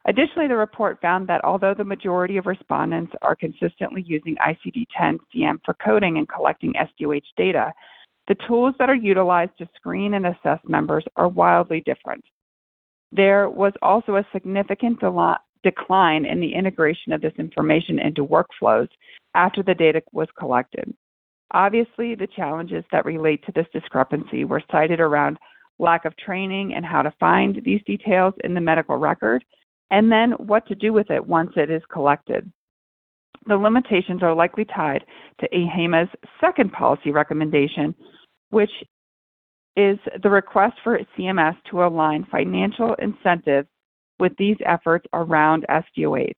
Additionally, 0.06 0.48
the 0.48 0.56
report 0.56 1.00
found 1.02 1.28
that 1.28 1.44
although 1.44 1.74
the 1.74 1.84
majority 1.84 2.38
of 2.38 2.46
respondents 2.46 3.12
are 3.22 3.36
consistently 3.36 4.04
using 4.08 4.38
ICD 4.38 4.86
10 4.98 5.20
CM 5.36 5.60
for 5.66 5.74
coding 5.74 6.18
and 6.18 6.30
collecting 6.30 6.74
SDOH 6.74 7.26
data, 7.36 7.74
the 8.30 8.36
tools 8.48 8.74
that 8.80 8.90
are 8.90 8.96
utilized 8.96 9.52
to 9.58 9.68
screen 9.76 10.14
and 10.14 10.26
assess 10.26 10.60
members 10.66 11.04
are 11.18 11.28
wildly 11.28 11.82
different. 11.86 12.24
There 13.12 13.50
was 13.50 13.74
also 13.82 14.16
a 14.16 14.28
significant 14.32 15.00
decline 15.64 16.26
in 16.26 16.40
the 16.40 16.54
integration 16.54 17.12
of 17.12 17.22
this 17.22 17.34
information 17.38 18.00
into 18.00 18.26
workflows 18.26 18.90
after 19.34 19.62
the 19.62 19.74
data 19.74 20.02
was 20.14 20.28
collected. 20.38 20.94
Obviously, 21.52 22.16
the 22.16 22.28
challenges 22.28 22.84
that 22.92 23.06
relate 23.06 23.44
to 23.46 23.52
this 23.54 23.68
discrepancy 23.72 24.44
were 24.44 24.62
cited 24.72 25.00
around 25.00 25.38
lack 25.80 26.06
of 26.06 26.16
training 26.18 26.74
and 26.74 26.86
how 26.86 27.02
to 27.02 27.14
find 27.20 27.62
these 27.64 27.82
details 27.86 28.34
in 28.44 28.54
the 28.54 28.62
medical 28.62 28.98
record, 28.98 29.44
and 29.92 30.12
then 30.12 30.32
what 30.32 30.68
to 30.68 30.76
do 30.76 30.92
with 30.92 31.10
it 31.10 31.26
once 31.26 31.52
it 31.56 31.70
is 31.70 31.82
collected. 31.92 32.52
The 33.46 33.56
limitations 33.56 34.24
are 34.24 34.34
likely 34.34 34.66
tied 34.66 35.06
to 35.40 35.48
AHIMA's 35.54 36.10
second 36.42 36.74
policy 36.74 37.12
recommendation, 37.12 37.96
which 38.50 38.72
is 39.78 39.98
the 40.22 40.30
request 40.30 40.74
for 40.84 41.00
CMS 41.18 41.56
to 41.70 41.84
align 41.84 42.26
financial 42.30 42.96
incentives 42.96 43.70
with 44.20 44.34
these 44.38 44.58
efforts 44.66 45.06
around 45.14 45.66
SDOH. 45.70 46.34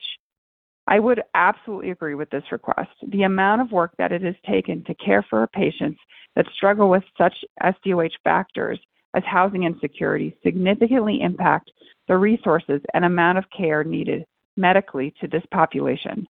I 0.89 0.97
would 0.97 1.21
absolutely 1.35 1.91
agree 1.91 2.15
with 2.15 2.31
this 2.31 2.51
request. 2.51 2.89
The 3.07 3.21
amount 3.21 3.61
of 3.61 3.71
work 3.71 3.91
that 3.99 4.11
it 4.11 4.23
has 4.23 4.33
taken 4.49 4.83
to 4.85 4.95
care 4.95 5.23
for 5.29 5.45
patients 5.45 5.99
that 6.35 6.47
struggle 6.55 6.89
with 6.89 7.03
such 7.15 7.45
SDOH 7.61 8.13
factors 8.23 8.79
as 9.13 9.21
housing 9.23 9.63
insecurity 9.63 10.35
significantly 10.43 11.21
impact 11.21 11.71
the 12.07 12.17
resources 12.17 12.81
and 12.95 13.05
amount 13.05 13.37
of 13.37 13.45
care 13.55 13.83
needed 13.83 14.25
medically 14.57 15.13
to 15.21 15.27
this 15.27 15.43
population. 15.53 16.27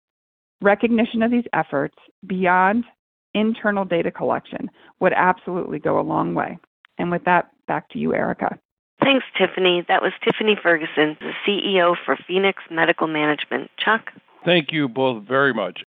Recognition 0.62 1.22
of 1.22 1.30
these 1.30 1.44
efforts 1.52 1.96
beyond 2.26 2.84
internal 3.34 3.84
data 3.84 4.10
collection 4.10 4.70
would 5.00 5.12
absolutely 5.14 5.78
go 5.78 6.00
a 6.00 6.08
long 6.08 6.34
way. 6.34 6.58
And 6.96 7.10
with 7.10 7.24
that, 7.24 7.50
back 7.68 7.90
to 7.90 7.98
you, 7.98 8.14
Erica. 8.14 8.58
Thanks, 9.02 9.26
Tiffany. 9.36 9.84
That 9.86 10.00
was 10.00 10.12
Tiffany 10.24 10.56
Ferguson, 10.62 11.18
the 11.20 11.32
CEO 11.46 11.94
for 12.06 12.16
Phoenix 12.26 12.62
Medical 12.70 13.06
Management. 13.06 13.70
Chuck? 13.76 14.12
Thank 14.46 14.70
you 14.70 14.88
both 14.88 15.24
very 15.26 15.52
much. 15.52 15.82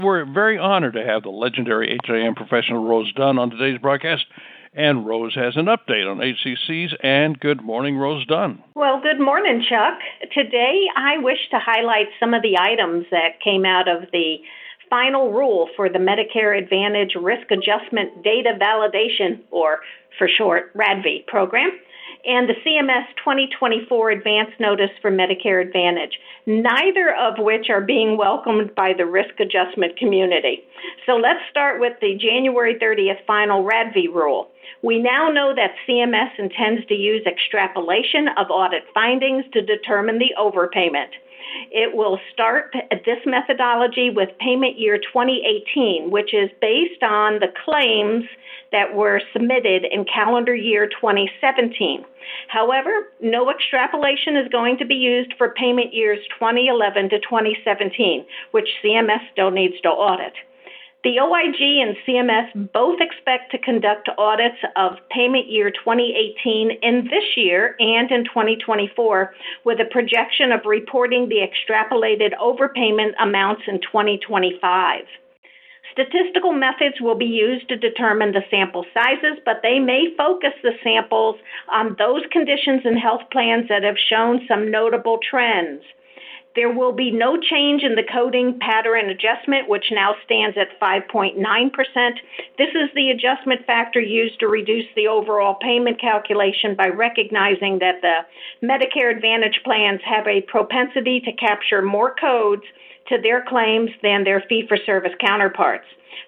We're 0.00 0.24
very 0.24 0.56
honored 0.56 0.94
to 0.94 1.04
have 1.04 1.22
the 1.22 1.28
legendary 1.28 1.98
HIM 2.02 2.34
professional 2.34 2.82
Rose 2.82 3.12
Dunn 3.12 3.38
on 3.38 3.50
today's 3.50 3.78
broadcast. 3.78 4.24
And 4.72 5.06
Rose 5.06 5.34
has 5.34 5.54
an 5.56 5.66
update 5.66 6.10
on 6.10 6.16
HCCs. 6.16 6.94
And 7.02 7.38
good 7.38 7.60
morning, 7.60 7.98
Rose 7.98 8.24
Dunn. 8.24 8.62
Well, 8.74 9.02
good 9.02 9.20
morning, 9.20 9.62
Chuck. 9.68 9.98
Today, 10.32 10.86
I 10.96 11.18
wish 11.18 11.38
to 11.50 11.58
highlight 11.58 12.06
some 12.18 12.32
of 12.32 12.40
the 12.40 12.56
items 12.58 13.04
that 13.10 13.38
came 13.44 13.66
out 13.66 13.86
of 13.86 14.10
the 14.12 14.36
final 14.88 15.30
rule 15.30 15.68
for 15.76 15.90
the 15.90 15.98
Medicare 15.98 16.58
Advantage 16.58 17.16
Risk 17.20 17.50
Adjustment 17.50 18.24
Data 18.24 18.56
Validation, 18.58 19.40
or 19.50 19.80
for 20.18 20.26
short, 20.26 20.74
RADV 20.74 21.26
program 21.26 21.70
and 22.26 22.48
the 22.48 22.54
CMS 22.64 23.06
2024 23.18 24.10
Advance 24.10 24.50
Notice 24.58 24.90
for 25.02 25.10
Medicare 25.10 25.64
Advantage, 25.64 26.18
neither 26.46 27.14
of 27.14 27.34
which 27.38 27.68
are 27.68 27.80
being 27.80 28.16
welcomed 28.16 28.74
by 28.74 28.92
the 28.96 29.06
risk 29.06 29.38
adjustment 29.40 29.96
community. 29.96 30.64
So 31.06 31.16
let's 31.16 31.40
start 31.50 31.80
with 31.80 31.92
the 32.00 32.14
January 32.16 32.76
30th 32.76 33.24
final 33.26 33.64
RADV 33.64 34.12
rule. 34.14 34.48
We 34.82 35.00
now 35.00 35.28
know 35.28 35.54
that 35.54 35.74
CMS 35.88 36.30
intends 36.38 36.86
to 36.86 36.94
use 36.94 37.26
extrapolation 37.26 38.28
of 38.36 38.50
audit 38.50 38.84
findings 38.92 39.44
to 39.52 39.62
determine 39.62 40.18
the 40.18 40.34
overpayment. 40.38 41.08
It 41.70 41.94
will 41.94 42.18
start 42.32 42.74
this 42.90 43.18
methodology 43.26 44.10
with 44.10 44.30
payment 44.38 44.78
year 44.78 44.98
2018, 44.98 46.10
which 46.10 46.34
is 46.34 46.50
based 46.60 47.02
on 47.02 47.40
the 47.40 47.52
claims 47.64 48.24
that 48.72 48.94
were 48.94 49.20
submitted 49.32 49.84
in 49.84 50.04
calendar 50.04 50.54
year 50.54 50.86
2017. 50.88 52.04
However, 52.48 53.08
no 53.20 53.50
extrapolation 53.50 54.36
is 54.36 54.48
going 54.50 54.78
to 54.78 54.84
be 54.84 54.94
used 54.94 55.34
for 55.38 55.50
payment 55.50 55.94
years 55.94 56.18
2011 56.38 57.10
to 57.10 57.20
2017, 57.20 58.26
which 58.50 58.68
CMS 58.82 59.20
still 59.32 59.50
needs 59.50 59.80
to 59.82 59.88
audit. 59.88 60.32
The 61.04 61.20
OIG 61.20 61.60
and 61.60 61.96
CMS 62.08 62.72
both 62.72 62.98
expect 62.98 63.50
to 63.50 63.58
conduct 63.58 64.08
audits 64.16 64.56
of 64.74 64.92
payment 65.10 65.50
year 65.50 65.70
2018 65.70 66.78
in 66.80 67.04
this 67.04 67.36
year 67.36 67.76
and 67.78 68.10
in 68.10 68.24
2024, 68.24 69.34
with 69.64 69.80
a 69.80 69.92
projection 69.92 70.50
of 70.50 70.64
reporting 70.64 71.28
the 71.28 71.44
extrapolated 71.44 72.32
overpayment 72.40 73.12
amounts 73.20 73.64
in 73.68 73.82
2025. 73.82 75.04
Statistical 75.92 76.52
methods 76.52 76.98
will 77.02 77.14
be 77.14 77.26
used 77.26 77.68
to 77.68 77.76
determine 77.76 78.32
the 78.32 78.42
sample 78.50 78.86
sizes, 78.94 79.38
but 79.44 79.60
they 79.62 79.78
may 79.78 80.06
focus 80.16 80.54
the 80.62 80.72
samples 80.82 81.36
on 81.70 81.96
those 81.98 82.22
conditions 82.32 82.80
and 82.86 82.98
health 82.98 83.28
plans 83.30 83.68
that 83.68 83.82
have 83.82 83.98
shown 84.08 84.40
some 84.48 84.70
notable 84.70 85.18
trends. 85.30 85.82
There 86.54 86.70
will 86.70 86.92
be 86.92 87.10
no 87.10 87.36
change 87.36 87.82
in 87.82 87.96
the 87.96 88.04
coding 88.04 88.58
pattern 88.60 89.10
adjustment, 89.10 89.68
which 89.68 89.86
now 89.90 90.14
stands 90.24 90.56
at 90.56 90.78
5.9%. 90.80 91.34
This 92.58 92.68
is 92.68 92.90
the 92.94 93.10
adjustment 93.10 93.66
factor 93.66 94.00
used 94.00 94.38
to 94.38 94.46
reduce 94.46 94.86
the 94.94 95.08
overall 95.08 95.54
payment 95.54 96.00
calculation 96.00 96.76
by 96.76 96.88
recognizing 96.88 97.80
that 97.80 98.00
the 98.02 98.24
Medicare 98.64 99.14
Advantage 99.14 99.60
plans 99.64 100.00
have 100.04 100.28
a 100.28 100.42
propensity 100.42 101.20
to 101.20 101.32
capture 101.32 101.82
more 101.82 102.14
codes 102.14 102.64
to 103.08 103.18
their 103.22 103.44
claims 103.46 103.90
than 104.02 104.24
their 104.24 104.42
fee 104.48 104.64
for 104.66 104.76
service 104.76 105.12
counterparts. 105.20 105.86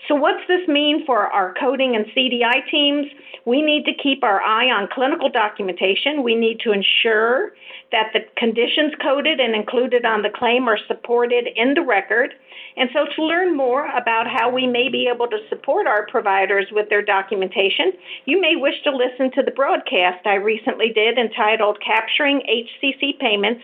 So, 0.08 0.14
what's 0.14 0.46
this 0.46 0.66
mean 0.68 1.04
for 1.04 1.26
our 1.26 1.54
coding 1.54 1.96
and 1.96 2.06
CDI 2.06 2.68
teams? 2.70 3.06
We 3.44 3.62
need 3.62 3.84
to 3.84 3.94
keep 3.94 4.22
our 4.22 4.40
eye 4.42 4.66
on 4.66 4.88
clinical 4.92 5.28
documentation. 5.28 6.22
We 6.22 6.34
need 6.34 6.60
to 6.60 6.72
ensure 6.72 7.52
that 7.92 8.10
the 8.12 8.20
conditions 8.36 8.92
coded 9.02 9.40
and 9.40 9.54
included 9.54 10.04
on 10.04 10.22
the 10.22 10.30
claim 10.30 10.68
are 10.68 10.78
supported 10.86 11.48
in 11.54 11.74
the 11.74 11.82
record. 11.82 12.34
And 12.76 12.90
so, 12.92 13.06
to 13.16 13.24
learn 13.24 13.56
more 13.56 13.86
about 13.96 14.26
how 14.26 14.50
we 14.50 14.66
may 14.66 14.88
be 14.88 15.08
able 15.12 15.28
to 15.28 15.38
support 15.48 15.86
our 15.86 16.06
providers 16.06 16.66
with 16.70 16.88
their 16.88 17.02
documentation, 17.02 17.92
you 18.26 18.40
may 18.40 18.54
wish 18.54 18.82
to 18.84 18.94
listen 18.94 19.30
to 19.32 19.42
the 19.42 19.50
broadcast 19.50 20.26
I 20.26 20.34
recently 20.34 20.90
did 20.92 21.18
entitled 21.18 21.78
Capturing 21.84 22.42
HCC 22.48 23.18
Payments 23.18 23.62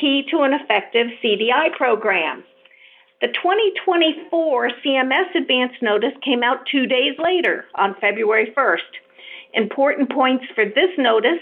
Key 0.00 0.26
to 0.30 0.42
an 0.42 0.54
Effective 0.54 1.06
CDI 1.22 1.72
Program. 1.76 2.42
The 3.20 3.28
2024 3.28 4.70
CMS 4.84 5.34
advance 5.36 5.72
notice 5.80 6.12
came 6.24 6.42
out 6.42 6.66
two 6.70 6.86
days 6.86 7.14
later 7.18 7.64
on 7.74 7.94
February 8.00 8.52
1st. 8.56 8.90
Important 9.54 10.10
points 10.10 10.44
for 10.54 10.64
this 10.64 10.90
notice 10.98 11.40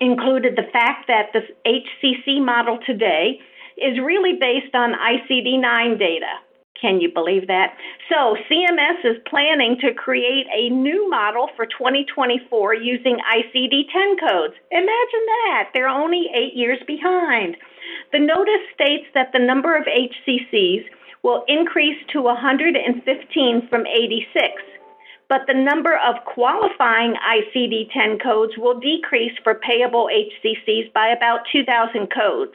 included 0.00 0.56
the 0.56 0.70
fact 0.72 1.06
that 1.06 1.30
the 1.32 1.42
HCC 1.64 2.44
model 2.44 2.78
today 2.84 3.38
is 3.76 3.98
really 4.04 4.34
based 4.40 4.74
on 4.74 4.92
ICD 4.92 5.60
9 5.60 5.98
data. 5.98 6.34
Can 6.80 7.00
you 7.00 7.10
believe 7.12 7.46
that? 7.46 7.76
So, 8.08 8.36
CMS 8.50 9.04
is 9.04 9.22
planning 9.26 9.78
to 9.80 9.94
create 9.94 10.46
a 10.52 10.70
new 10.70 11.08
model 11.08 11.48
for 11.56 11.66
2024 11.66 12.74
using 12.74 13.18
ICD 13.18 13.92
10 13.92 14.16
codes. 14.18 14.54
Imagine 14.70 15.24
that! 15.46 15.70
They're 15.72 15.88
only 15.88 16.26
eight 16.34 16.54
years 16.54 16.78
behind. 16.86 17.56
The 18.12 18.18
notice 18.18 18.62
states 18.74 19.06
that 19.14 19.30
the 19.32 19.38
number 19.38 19.76
of 19.76 19.84
HCCs 19.84 20.84
will 21.22 21.44
increase 21.48 21.98
to 22.12 22.22
115 22.22 23.68
from 23.68 23.86
86, 23.86 24.62
but 25.28 25.42
the 25.46 25.54
number 25.54 25.96
of 25.96 26.16
qualifying 26.26 27.14
ICD 27.14 27.90
10 27.92 28.18
codes 28.18 28.52
will 28.58 28.78
decrease 28.78 29.32
for 29.42 29.54
payable 29.54 30.08
HCCs 30.12 30.92
by 30.92 31.08
about 31.08 31.40
2,000 31.50 32.08
codes. 32.10 32.52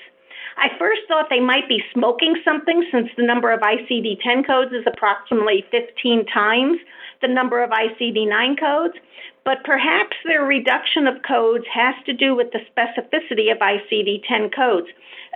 I 0.57 0.69
first 0.77 1.01
thought 1.07 1.27
they 1.29 1.39
might 1.39 1.67
be 1.67 1.83
smoking 1.93 2.35
something 2.43 2.85
since 2.91 3.09
the 3.17 3.25
number 3.25 3.51
of 3.51 3.61
ICD 3.61 4.21
10 4.21 4.43
codes 4.43 4.71
is 4.71 4.85
approximately 4.85 5.65
15 5.71 6.25
times 6.25 6.79
the 7.21 7.27
number 7.27 7.61
of 7.63 7.69
ICD 7.69 8.27
9 8.27 8.55
codes, 8.55 8.95
but 9.43 9.63
perhaps 9.63 10.15
their 10.25 10.43
reduction 10.43 11.07
of 11.07 11.15
codes 11.27 11.65
has 11.73 11.95
to 12.05 12.13
do 12.13 12.35
with 12.35 12.47
the 12.51 12.59
specificity 12.71 13.51
of 13.51 13.57
ICD 13.59 14.23
10 14.27 14.49
codes, 14.51 14.87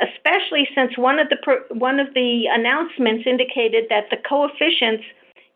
especially 0.01 0.67
since 0.75 0.97
one 0.97 1.19
of 1.19 1.27
the 1.29 1.37
one 1.75 1.99
of 1.99 2.13
the 2.13 2.45
announcements 2.51 3.25
indicated 3.27 3.85
that 3.89 4.05
the 4.09 4.17
coefficients 4.17 5.03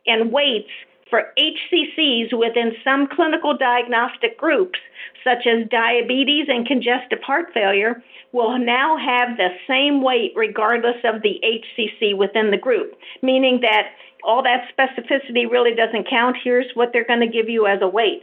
and 0.05 0.31
weights 0.31 0.71
for 1.09 1.33
HCCs 1.37 2.37
within 2.37 2.73
some 2.83 3.07
clinical 3.07 3.57
diagnostic 3.57 4.37
groups, 4.37 4.79
such 5.23 5.47
as 5.47 5.67
diabetes 5.69 6.47
and 6.49 6.65
congestive 6.67 7.21
heart 7.21 7.47
failure, 7.53 8.01
will 8.31 8.57
now 8.57 8.97
have 8.97 9.37
the 9.37 9.49
same 9.67 10.01
weight 10.01 10.33
regardless 10.35 10.97
of 11.03 11.21
the 11.21 11.39
HCC 11.43 12.17
within 12.17 12.51
the 12.51 12.57
group, 12.57 12.93
meaning 13.21 13.61
that 13.61 13.87
all 14.23 14.43
that 14.43 14.67
specificity 14.77 15.49
really 15.49 15.73
doesn't 15.73 16.09
count. 16.09 16.35
Here's 16.43 16.67
what 16.73 16.89
they're 16.91 17.05
going 17.05 17.21
to 17.21 17.27
give 17.27 17.49
you 17.49 17.67
as 17.67 17.79
a 17.81 17.87
weight. 17.87 18.21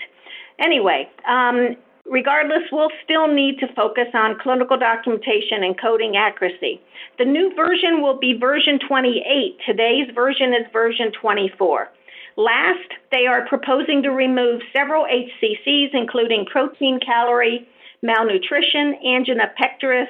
Anyway, 0.58 1.08
um, 1.26 1.76
regardless, 2.04 2.62
we'll 2.70 2.90
still 3.02 3.26
need 3.26 3.58
to 3.58 3.66
focus 3.74 4.08
on 4.14 4.38
clinical 4.40 4.76
documentation 4.76 5.64
and 5.64 5.80
coding 5.80 6.16
accuracy. 6.16 6.80
The 7.18 7.24
new 7.24 7.52
version 7.54 8.02
will 8.02 8.18
be 8.18 8.36
version 8.38 8.78
28. 8.86 9.58
Today's 9.66 10.14
version 10.14 10.52
is 10.52 10.70
version 10.72 11.12
24. 11.20 11.88
Last, 12.36 12.90
they 13.12 13.26
are 13.26 13.46
proposing 13.46 14.02
to 14.02 14.10
remove 14.10 14.60
several 14.72 15.04
HCCs, 15.04 15.90
including 15.92 16.46
protein 16.46 16.98
calorie, 17.04 17.68
malnutrition, 18.02 18.96
angina 19.06 19.52
pectoris, 19.58 20.08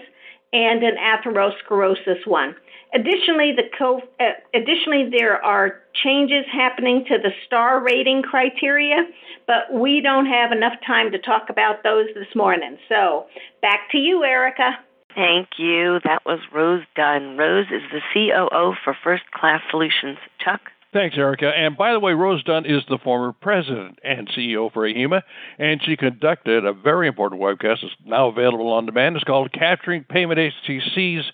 and 0.52 0.83
an 0.83 0.97
atherosclerosis 0.97 2.26
one. 2.26 2.54
Additionally, 2.95 3.52
the 3.57 3.64
co- 3.76 4.02
uh, 4.21 4.31
additionally, 4.54 5.11
there 5.11 5.45
are 5.45 5.81
changes 6.02 6.45
happening 6.52 7.04
to 7.09 7.19
the 7.19 7.31
star 7.45 7.83
rating 7.83 8.23
criteria, 8.23 9.04
but 9.49 9.73
we 9.73 10.00
don't 10.00 10.26
have 10.26 10.52
enough 10.52 10.75
time 10.87 11.10
to 11.10 11.19
talk 11.19 11.50
about 11.50 11.82
those 11.82 12.06
this 12.15 12.32
morning. 12.37 12.78
So, 12.89 13.26
back 13.60 13.91
to 13.91 13.99
you, 13.99 14.23
Erica. 14.23 14.78
Thank 15.15 15.49
you. 15.58 16.00
That 16.04 16.23
was 16.25 16.39
Rose 16.52 16.84
Dunn. 16.97 17.37
Rose 17.37 17.67
is 17.67 17.82
the 17.93 18.00
COO 18.13 18.75
for 18.84 18.97
First 19.02 19.25
Class 19.32 19.60
Solutions. 19.71 20.19
Chuck? 20.39 20.60
Thanks, 20.95 21.19
Erica. 21.19 21.49
And 21.49 21.76
by 21.76 21.93
the 21.93 21.99
way, 21.99 22.13
Rose 22.13 22.45
Dunn 22.45 22.67
is 22.67 22.83
the 22.89 22.99
former 23.02 23.33
president 23.33 23.99
and 24.04 24.28
CEO 24.28 24.73
for 24.73 24.87
AHIMA, 24.89 25.23
and 25.59 25.83
she 25.83 25.97
conducted 25.97 26.65
a 26.65 26.73
very 26.73 27.09
important 27.09 27.43
webcast. 27.43 27.83
It's 27.83 27.93
now 28.07 28.28
available 28.28 28.73
on 28.73 28.87
demand. 28.87 29.17
It's 29.17 29.25
called 29.25 29.52
Capturing 29.52 30.04
Payment 30.04 30.39
HCC's 30.39 31.25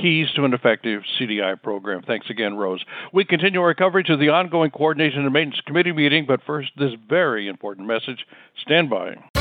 Keys 0.00 0.28
to 0.36 0.44
an 0.44 0.54
Effective 0.54 1.02
CDI 1.18 1.60
Program. 1.60 2.02
Thanks 2.06 2.30
again, 2.30 2.54
Rose. 2.56 2.84
We 3.12 3.24
continue 3.24 3.60
our 3.60 3.74
coverage 3.74 4.10
of 4.10 4.20
the 4.20 4.28
ongoing 4.28 4.70
Coordination 4.70 5.24
and 5.24 5.32
Maintenance 5.32 5.60
Committee 5.66 5.90
meeting, 5.90 6.24
but 6.24 6.44
first, 6.46 6.70
this 6.76 6.92
very 7.08 7.48
important 7.48 7.88
message. 7.88 8.24
Stand 8.62 8.90
by. 8.90 9.39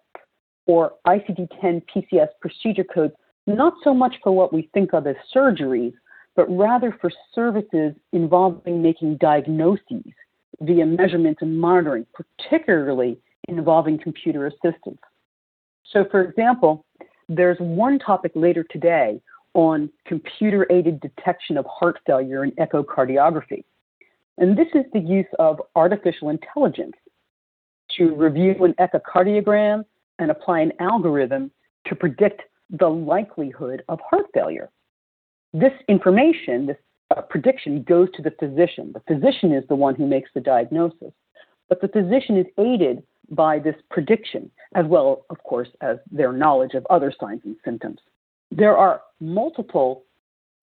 for 0.65 0.93
ICD 1.07 1.47
10 1.61 1.81
PCS 1.93 2.27
procedure 2.41 2.83
codes, 2.83 3.13
not 3.47 3.73
so 3.83 3.93
much 3.93 4.15
for 4.23 4.31
what 4.31 4.53
we 4.53 4.69
think 4.73 4.93
of 4.93 5.07
as 5.07 5.15
surgeries, 5.33 5.93
but 6.35 6.45
rather 6.49 6.97
for 6.99 7.11
services 7.33 7.93
involving 8.11 8.81
making 8.81 9.17
diagnoses 9.17 10.03
via 10.63 10.85
measurements 10.85 11.41
and 11.41 11.59
monitoring, 11.59 12.05
particularly 12.13 13.17
involving 13.47 13.99
computer 13.99 14.47
assistance. 14.47 14.99
So, 15.91 16.05
for 16.09 16.21
example, 16.21 16.85
there's 17.29 17.57
one 17.59 17.99
topic 17.99 18.31
later 18.35 18.65
today 18.69 19.21
on 19.53 19.89
computer 20.05 20.65
aided 20.71 20.99
detection 20.99 21.57
of 21.57 21.65
heart 21.65 21.99
failure 22.05 22.43
in 22.43 22.51
echocardiography. 22.51 23.63
And 24.37 24.57
this 24.57 24.67
is 24.73 24.85
the 24.93 24.99
use 24.99 25.27
of 25.37 25.61
artificial 25.75 26.29
intelligence 26.29 26.95
to 27.97 28.15
review 28.15 28.55
an 28.63 28.73
echocardiogram 28.79 29.83
and 30.17 30.31
apply 30.31 30.61
an 30.61 30.71
algorithm 30.79 31.51
to 31.85 31.95
predict 31.95 32.41
the 32.69 32.87
likelihood 32.87 33.83
of 33.89 33.99
heart 34.09 34.25
failure. 34.33 34.69
This 35.53 35.73
information, 35.87 36.65
this 36.65 36.77
uh, 37.15 37.21
prediction, 37.21 37.83
goes 37.83 38.09
to 38.15 38.21
the 38.21 38.31
physician. 38.39 38.93
The 38.93 39.13
physician 39.13 39.53
is 39.53 39.63
the 39.67 39.75
one 39.75 39.95
who 39.95 40.07
makes 40.07 40.29
the 40.33 40.41
diagnosis, 40.41 41.11
but 41.69 41.81
the 41.81 41.87
physician 41.87 42.37
is 42.37 42.45
aided 42.57 43.03
by 43.29 43.59
this 43.59 43.75
prediction, 43.89 44.49
as 44.75 44.85
well, 44.85 45.25
of 45.29 45.41
course, 45.43 45.69
as 45.81 45.97
their 46.11 46.31
knowledge 46.31 46.73
of 46.73 46.85
other 46.89 47.13
signs 47.19 47.41
and 47.45 47.55
symptoms. 47.63 47.99
There 48.51 48.77
are 48.77 49.01
multiple 49.19 50.03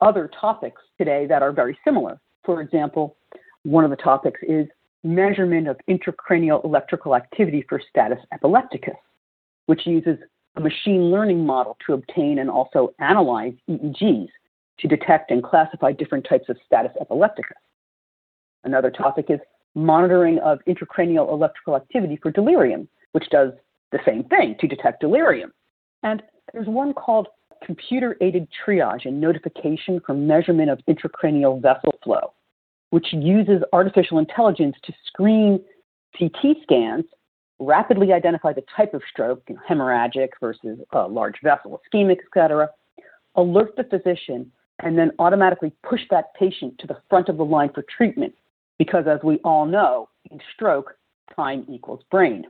other 0.00 0.30
topics 0.40 0.80
today 0.98 1.26
that 1.26 1.42
are 1.42 1.52
very 1.52 1.78
similar. 1.84 2.20
For 2.44 2.60
example, 2.60 3.16
one 3.64 3.84
of 3.84 3.90
the 3.90 3.96
topics 3.96 4.40
is 4.42 4.66
measurement 5.02 5.68
of 5.68 5.78
intracranial 5.88 6.64
electrical 6.64 7.16
activity 7.16 7.64
for 7.68 7.80
status 7.88 8.18
epilepticus, 8.32 8.94
which 9.66 9.86
uses 9.86 10.18
a 10.56 10.60
machine 10.60 11.10
learning 11.10 11.44
model 11.44 11.76
to 11.86 11.94
obtain 11.94 12.38
and 12.38 12.50
also 12.50 12.92
analyze 12.98 13.52
EEGs 13.68 14.28
to 14.80 14.88
detect 14.88 15.30
and 15.30 15.42
classify 15.42 15.92
different 15.92 16.26
types 16.28 16.48
of 16.48 16.56
status 16.66 16.92
epilepticus. 17.00 17.56
Another 18.64 18.90
topic 18.90 19.26
is 19.28 19.40
monitoring 19.74 20.38
of 20.40 20.58
intracranial 20.68 21.30
electrical 21.30 21.76
activity 21.76 22.18
for 22.20 22.30
delirium, 22.30 22.88
which 23.12 23.28
does 23.30 23.52
the 23.92 23.98
same 24.04 24.24
thing 24.24 24.56
to 24.60 24.66
detect 24.66 25.00
delirium. 25.00 25.52
And 26.02 26.22
there's 26.52 26.66
one 26.66 26.92
called 26.92 27.28
computer 27.64 28.16
aided 28.20 28.48
triage 28.66 29.06
and 29.06 29.20
notification 29.20 30.00
for 30.04 30.14
measurement 30.14 30.70
of 30.70 30.80
intracranial 30.88 31.60
vessel 31.60 31.94
flow, 32.02 32.32
which 32.90 33.08
uses 33.12 33.62
artificial 33.72 34.18
intelligence 34.18 34.76
to 34.84 34.92
screen 35.06 35.60
CT 36.18 36.56
scans, 36.62 37.04
rapidly 37.58 38.12
identify 38.12 38.52
the 38.52 38.64
type 38.76 38.94
of 38.94 39.02
stroke, 39.10 39.42
you 39.48 39.54
know, 39.54 39.60
hemorrhagic 39.68 40.30
versus 40.40 40.78
a 40.92 41.06
large 41.06 41.36
vessel, 41.42 41.80
ischemic, 41.94 42.18
etc., 42.26 42.68
alert 43.36 43.76
the 43.76 43.84
physician, 43.84 44.50
and 44.82 44.98
then 44.98 45.12
automatically 45.18 45.72
push 45.88 46.00
that 46.10 46.34
patient 46.34 46.78
to 46.78 46.86
the 46.86 47.00
front 47.08 47.28
of 47.28 47.36
the 47.36 47.44
line 47.44 47.70
for 47.74 47.84
treatment. 47.96 48.34
Because 48.78 49.04
as 49.06 49.20
we 49.22 49.36
all 49.38 49.66
know, 49.66 50.08
in 50.30 50.40
stroke, 50.54 50.94
time 51.34 51.66
equals 51.68 52.00
brain. 52.10 52.46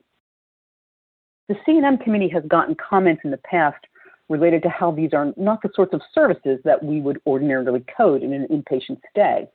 The 1.48 1.56
C&M 1.66 1.98
committee 1.98 2.28
has 2.28 2.44
gotten 2.46 2.76
comments 2.76 3.22
in 3.24 3.32
the 3.32 3.38
past 3.38 3.84
related 4.28 4.62
to 4.62 4.68
how 4.68 4.92
these 4.92 5.12
are 5.12 5.32
not 5.36 5.60
the 5.62 5.70
sorts 5.74 5.92
of 5.92 6.00
services 6.14 6.60
that 6.64 6.82
we 6.82 7.00
would 7.00 7.20
ordinarily 7.26 7.84
code 7.96 8.22
in 8.22 8.32
an 8.32 8.46
inpatient 8.48 9.00
stay. 9.10 9.48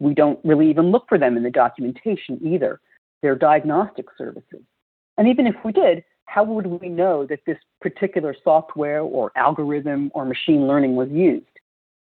We 0.00 0.14
don't 0.14 0.40
really 0.44 0.70
even 0.70 0.90
look 0.90 1.04
for 1.08 1.18
them 1.18 1.36
in 1.36 1.42
the 1.42 1.50
documentation 1.50 2.40
either. 2.42 2.80
They're 3.20 3.36
diagnostic 3.36 4.06
services. 4.16 4.62
And 5.18 5.28
even 5.28 5.46
if 5.46 5.54
we 5.64 5.72
did, 5.72 6.02
how 6.24 6.44
would 6.44 6.66
we 6.66 6.88
know 6.88 7.26
that 7.26 7.40
this 7.46 7.58
particular 7.80 8.34
software 8.42 9.02
or 9.02 9.30
algorithm 9.36 10.10
or 10.14 10.24
machine 10.24 10.66
learning 10.66 10.96
was 10.96 11.10
used? 11.10 11.46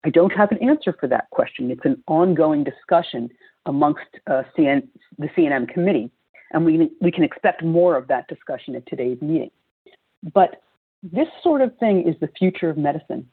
I 0.06 0.10
don't 0.10 0.32
have 0.32 0.52
an 0.52 0.58
answer 0.62 0.96
for 1.00 1.08
that 1.08 1.30
question. 1.32 1.72
It's 1.72 1.86
an 1.86 2.02
ongoing 2.08 2.64
discussion 2.64 3.30
amongst 3.66 4.06
uh, 4.28 4.44
CN, 4.58 4.88
the 5.18 5.30
C&M 5.36 5.68
committee, 5.68 6.10
and 6.52 6.66
we, 6.66 6.90
we 7.02 7.12
can 7.12 7.24
expect 7.24 7.64
more 7.64 7.96
of 7.96 8.08
that 8.08 8.28
discussion 8.28 8.76
at 8.76 8.86
today's 8.88 9.22
meeting. 9.22 9.52
But 10.34 10.62
this 11.04 11.28
sort 11.44 11.62
of 11.62 11.78
thing 11.78 12.08
is 12.08 12.16
the 12.20 12.30
future 12.40 12.70
of 12.70 12.78
medicine. 12.78 13.28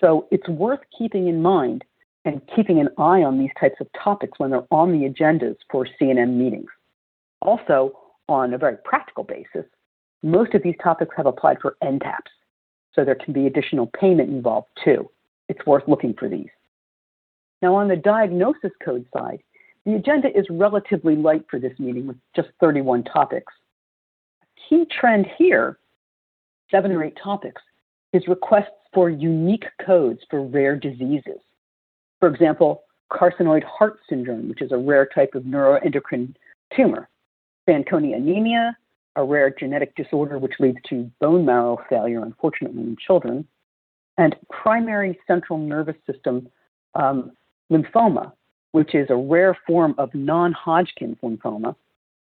So 0.00 0.28
it's 0.30 0.48
worth 0.48 0.80
keeping 0.96 1.28
in 1.28 1.42
mind 1.42 1.84
and 2.24 2.40
keeping 2.54 2.80
an 2.80 2.88
eye 2.98 3.22
on 3.22 3.38
these 3.38 3.50
types 3.58 3.76
of 3.80 3.86
topics 4.02 4.38
when 4.38 4.50
they're 4.50 4.66
on 4.70 4.92
the 4.92 5.08
agendas 5.08 5.56
for 5.70 5.86
C&M 5.98 6.38
meetings. 6.38 6.70
Also, 7.40 7.92
on 8.28 8.52
a 8.52 8.58
very 8.58 8.76
practical 8.84 9.24
basis, 9.24 9.64
most 10.22 10.54
of 10.54 10.62
these 10.62 10.74
topics 10.82 11.14
have 11.16 11.26
applied 11.26 11.58
for 11.60 11.76
NTAPs, 11.82 12.32
so 12.94 13.04
there 13.04 13.14
can 13.14 13.32
be 13.32 13.46
additional 13.46 13.86
payment 13.98 14.30
involved 14.30 14.68
too. 14.84 15.08
It's 15.48 15.64
worth 15.66 15.84
looking 15.86 16.14
for 16.14 16.28
these. 16.28 16.48
Now, 17.62 17.74
on 17.74 17.88
the 17.88 17.96
diagnosis 17.96 18.72
code 18.84 19.06
side, 19.16 19.42
the 19.84 19.94
agenda 19.94 20.28
is 20.36 20.46
relatively 20.50 21.16
light 21.16 21.44
for 21.50 21.58
this 21.58 21.78
meeting 21.78 22.06
with 22.06 22.16
just 22.34 22.48
31 22.60 23.04
topics. 23.04 23.52
A 24.42 24.68
key 24.68 24.86
trend 24.90 25.26
here 25.38 25.78
seven 26.70 26.92
or 26.92 27.04
eight 27.04 27.16
topics, 27.22 27.62
is 28.12 28.26
requests 28.28 28.70
for 28.92 29.10
unique 29.10 29.66
codes 29.84 30.20
for 30.30 30.44
rare 30.46 30.76
diseases. 30.76 31.40
For 32.20 32.28
example, 32.28 32.82
carcinoid 33.12 33.64
heart 33.64 33.98
syndrome, 34.08 34.48
which 34.48 34.62
is 34.62 34.72
a 34.72 34.76
rare 34.76 35.06
type 35.06 35.34
of 35.34 35.44
neuroendocrine 35.44 36.34
tumor, 36.74 37.08
Fanconi 37.68 38.16
anemia, 38.16 38.76
a 39.16 39.24
rare 39.24 39.50
genetic 39.50 39.94
disorder 39.96 40.38
which 40.38 40.54
leads 40.60 40.78
to 40.88 41.10
bone 41.20 41.44
marrow 41.44 41.78
failure, 41.88 42.22
unfortunately, 42.22 42.82
in 42.82 42.96
children, 42.96 43.46
and 44.18 44.34
primary 44.50 45.18
central 45.26 45.58
nervous 45.58 45.96
system 46.10 46.48
um, 46.94 47.32
lymphoma, 47.70 48.32
which 48.72 48.94
is 48.94 49.08
a 49.10 49.16
rare 49.16 49.56
form 49.66 49.94
of 49.98 50.14
non 50.14 50.52
Hodgkin's 50.52 51.18
lymphoma 51.22 51.74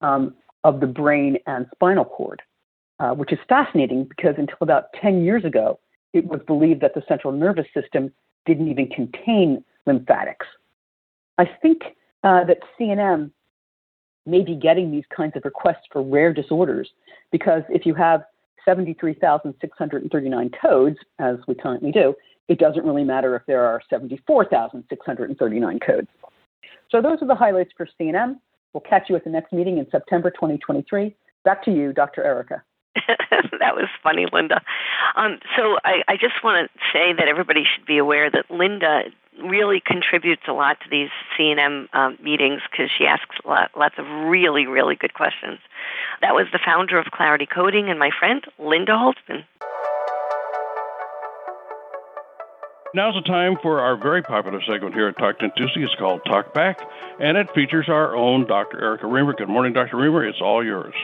um, 0.00 0.34
of 0.64 0.80
the 0.80 0.86
brain 0.86 1.38
and 1.46 1.66
spinal 1.74 2.04
cord 2.04 2.42
uh, 2.98 3.10
which 3.10 3.32
is 3.32 3.38
fascinating 3.48 4.04
because 4.04 4.34
until 4.38 4.56
about 4.60 4.92
10 5.00 5.24
years 5.24 5.44
ago, 5.44 5.78
it 6.12 6.24
was 6.26 6.40
believed 6.46 6.80
that 6.80 6.94
the 6.94 7.02
central 7.08 7.32
nervous 7.32 7.66
system 7.74 8.10
didn't 8.46 8.68
even 8.68 8.88
contain 8.88 9.62
lymphatics. 9.86 10.46
I 11.38 11.44
think 11.60 11.82
uh, 12.24 12.44
that 12.44 12.58
C&M 12.78 13.32
may 14.24 14.40
be 14.42 14.54
getting 14.54 14.90
these 14.90 15.04
kinds 15.14 15.36
of 15.36 15.44
requests 15.44 15.86
for 15.92 16.02
rare 16.02 16.32
disorders 16.32 16.88
because 17.30 17.62
if 17.68 17.84
you 17.84 17.94
have 17.94 18.22
73,639 18.66 20.50
codes, 20.60 20.98
as 21.18 21.36
we 21.48 21.54
currently 21.54 21.90
do, 21.90 22.14
it 22.48 22.58
doesn't 22.58 22.84
really 22.84 23.04
matter 23.04 23.34
if 23.34 23.42
there 23.46 23.64
are 23.64 23.80
74,639 23.88 25.80
codes. 25.80 26.08
So 26.90 27.00
those 27.00 27.22
are 27.22 27.26
the 27.26 27.34
highlights 27.34 27.72
for 27.76 27.88
C&M. 27.98 28.40
We'll 28.72 28.82
catch 28.82 29.08
you 29.08 29.16
at 29.16 29.24
the 29.24 29.30
next 29.30 29.52
meeting 29.52 29.78
in 29.78 29.86
September 29.90 30.30
2023. 30.30 31.16
Back 31.44 31.64
to 31.64 31.72
you, 31.72 31.92
Dr. 31.92 32.22
Erica. 32.22 32.62
that 33.06 33.74
was 33.74 33.88
funny, 34.02 34.26
Linda. 34.32 34.60
Um, 35.16 35.38
so 35.56 35.78
I, 35.84 36.02
I 36.08 36.16
just 36.16 36.42
want 36.44 36.70
to 36.70 36.80
say 36.92 37.12
that 37.12 37.28
everybody 37.28 37.64
should 37.64 37.86
be 37.86 37.98
aware 37.98 38.30
that 38.30 38.50
Linda 38.50 39.04
really 39.42 39.82
contributes 39.84 40.42
a 40.48 40.52
lot 40.52 40.78
to 40.80 40.90
these 40.90 41.10
C&M 41.36 41.88
um, 41.92 42.18
meetings 42.22 42.62
because 42.70 42.90
she 42.96 43.06
asks 43.06 43.36
lot, 43.44 43.70
lots 43.76 43.94
of 43.98 44.06
really, 44.06 44.66
really 44.66 44.94
good 44.94 45.14
questions. 45.14 45.58
That 46.22 46.34
was 46.34 46.46
the 46.52 46.60
founder 46.64 46.98
of 46.98 47.06
Clarity 47.06 47.46
Coding 47.46 47.88
and 47.88 47.98
my 47.98 48.10
friend, 48.18 48.44
Linda 48.58 48.92
Holtzman. 48.92 49.44
Now's 52.94 53.14
the 53.14 53.28
time 53.28 53.58
for 53.60 53.80
our 53.80 53.96
very 53.96 54.22
popular 54.22 54.62
segment 54.66 54.94
here 54.94 55.08
at 55.08 55.18
Talk 55.18 55.38
10 55.38 55.52
Tuesday. 55.56 55.82
It's 55.82 55.94
called 55.96 56.22
Talk 56.24 56.54
Back, 56.54 56.80
and 57.20 57.36
it 57.36 57.52
features 57.54 57.90
our 57.90 58.16
own 58.16 58.46
Dr. 58.46 58.80
Erica 58.80 59.04
Remer. 59.04 59.36
Good 59.36 59.50
morning, 59.50 59.74
Dr. 59.74 59.96
Remer. 59.96 60.26
It's 60.26 60.40
all 60.40 60.64
yours. 60.64 60.94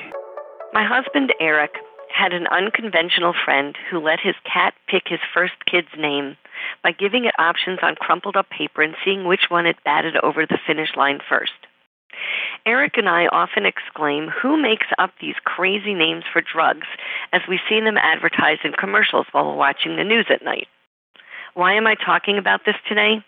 My 0.73 0.87
husband, 0.89 1.35
Eric, 1.39 1.73
had 2.13 2.33
an 2.33 2.47
unconventional 2.47 3.35
friend 3.45 3.77
who 3.91 3.99
let 3.99 4.21
his 4.21 4.35
cat 4.45 4.75
pick 4.87 5.05
his 5.07 5.21
first 5.35 5.55
kid's 5.71 5.89
name 5.99 6.37
by 6.83 6.93
giving 6.93 7.25
it 7.25 7.35
options 7.39 7.79
on 7.83 7.97
crumpled 7.97 8.37
up 8.37 8.49
paper 8.51 8.83
and 8.83 8.95
seeing 9.05 9.25
which 9.25 9.47
one 9.49 9.67
it 9.67 9.83
batted 9.85 10.17
over 10.19 10.47
the 10.47 10.59
finish 10.67 10.91
line 10.97 11.19
first. 11.29 11.53
Eric 12.67 12.97
and 12.97 13.09
I 13.09 13.27
often 13.27 13.67
exclaim, 13.67 14.29
Who 14.29 14.61
makes 14.61 14.87
up 14.99 15.13
these 15.21 15.35
crazy 15.45 15.95
names 15.95 16.25
for 16.33 16.43
drugs 16.43 16.87
as 17.33 17.43
we 17.49 17.59
see 17.69 17.81
them 17.81 17.97
advertised 17.97 18.65
in 18.65 18.73
commercials 18.73 19.27
while 19.33 19.57
watching 19.57 19.97
the 19.97 20.05
news 20.05 20.27
at 20.31 20.45
night? 20.45 20.69
Why 21.55 21.75
am 21.75 21.87
I 21.87 21.95
talking 21.95 22.39
about 22.39 22.65
this 22.65 22.77
today? 22.89 23.25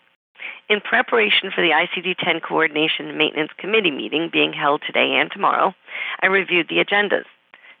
In 0.69 0.81
preparation 0.81 1.51
for 1.53 1.61
the 1.61 1.71
ICD 1.71 2.15
10 2.19 2.39
Coordination 2.41 3.17
Maintenance 3.17 3.51
Committee 3.57 3.91
meeting 3.91 4.29
being 4.31 4.53
held 4.53 4.81
today 4.85 5.17
and 5.19 5.31
tomorrow, 5.31 5.73
I 6.21 6.27
reviewed 6.27 6.67
the 6.69 6.83
agendas. 6.83 7.25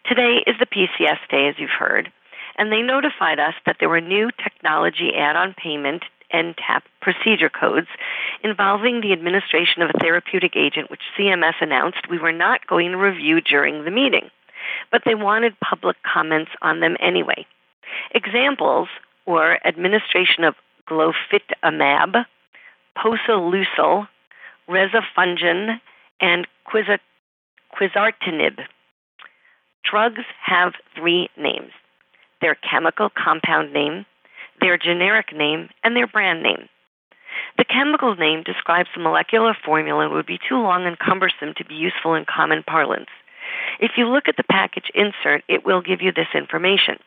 Today 0.07 0.43
is 0.45 0.55
the 0.59 0.67
PCS 0.67 1.17
day, 1.31 1.47
as 1.47 1.55
you've 1.57 1.71
heard, 1.71 2.11
and 2.57 2.71
they 2.71 2.83
notified 2.83 3.39
us 3.39 3.55
that 3.65 3.77
there 3.79 3.89
were 3.89 4.01
new 4.01 4.29
technology 4.43 5.15
add 5.15 5.35
on 5.35 5.55
payment 5.55 6.03
NTAP 6.31 6.81
procedure 7.01 7.49
codes 7.49 7.87
involving 8.43 9.01
the 9.01 9.13
administration 9.13 9.81
of 9.81 9.89
a 9.89 9.99
therapeutic 9.99 10.55
agent, 10.55 10.91
which 10.91 11.01
CMS 11.17 11.55
announced 11.59 12.07
we 12.07 12.19
were 12.19 12.31
not 12.31 12.67
going 12.67 12.91
to 12.91 12.97
review 12.97 13.41
during 13.41 13.83
the 13.83 13.89
meeting. 13.89 14.29
But 14.91 15.01
they 15.05 15.15
wanted 15.15 15.59
public 15.59 15.97
comments 16.03 16.51
on 16.61 16.81
them 16.81 16.97
anyway. 16.99 17.47
Examples 18.11 18.89
were 19.25 19.59
administration 19.65 20.43
of 20.43 20.53
glofitamab, 20.87 22.25
posoleucel, 22.95 24.07
rezafungin, 24.69 25.79
and 26.21 26.47
quizartinib. 26.67 28.59
Drugs 29.89 30.23
have 30.43 30.73
three 30.95 31.29
names 31.37 31.71
their 32.41 32.55
chemical 32.55 33.09
compound 33.09 33.73
name, 33.73 34.05
their 34.61 34.77
generic 34.77 35.33
name, 35.33 35.69
and 35.83 35.95
their 35.95 36.05
brand 36.05 36.43
name. 36.43 36.67
The 37.57 37.65
chemical 37.65 38.15
name 38.15 38.43
describes 38.43 38.89
the 38.93 39.01
molecular 39.01 39.55
formula 39.65 40.09
would 40.09 40.25
be 40.25 40.39
too 40.47 40.57
long 40.57 40.85
and 40.85 40.99
cumbersome 40.99 41.53
to 41.57 41.65
be 41.65 41.75
useful 41.75 42.13
in 42.13 42.25
common 42.25 42.63
parlance. 42.63 43.09
If 43.79 43.91
you 43.97 44.07
look 44.07 44.27
at 44.27 44.37
the 44.37 44.43
package 44.43 44.91
insert, 44.93 45.43
it 45.47 45.65
will 45.65 45.81
give 45.81 46.01
you 46.01 46.11
this 46.11 46.27
information. 46.35 46.97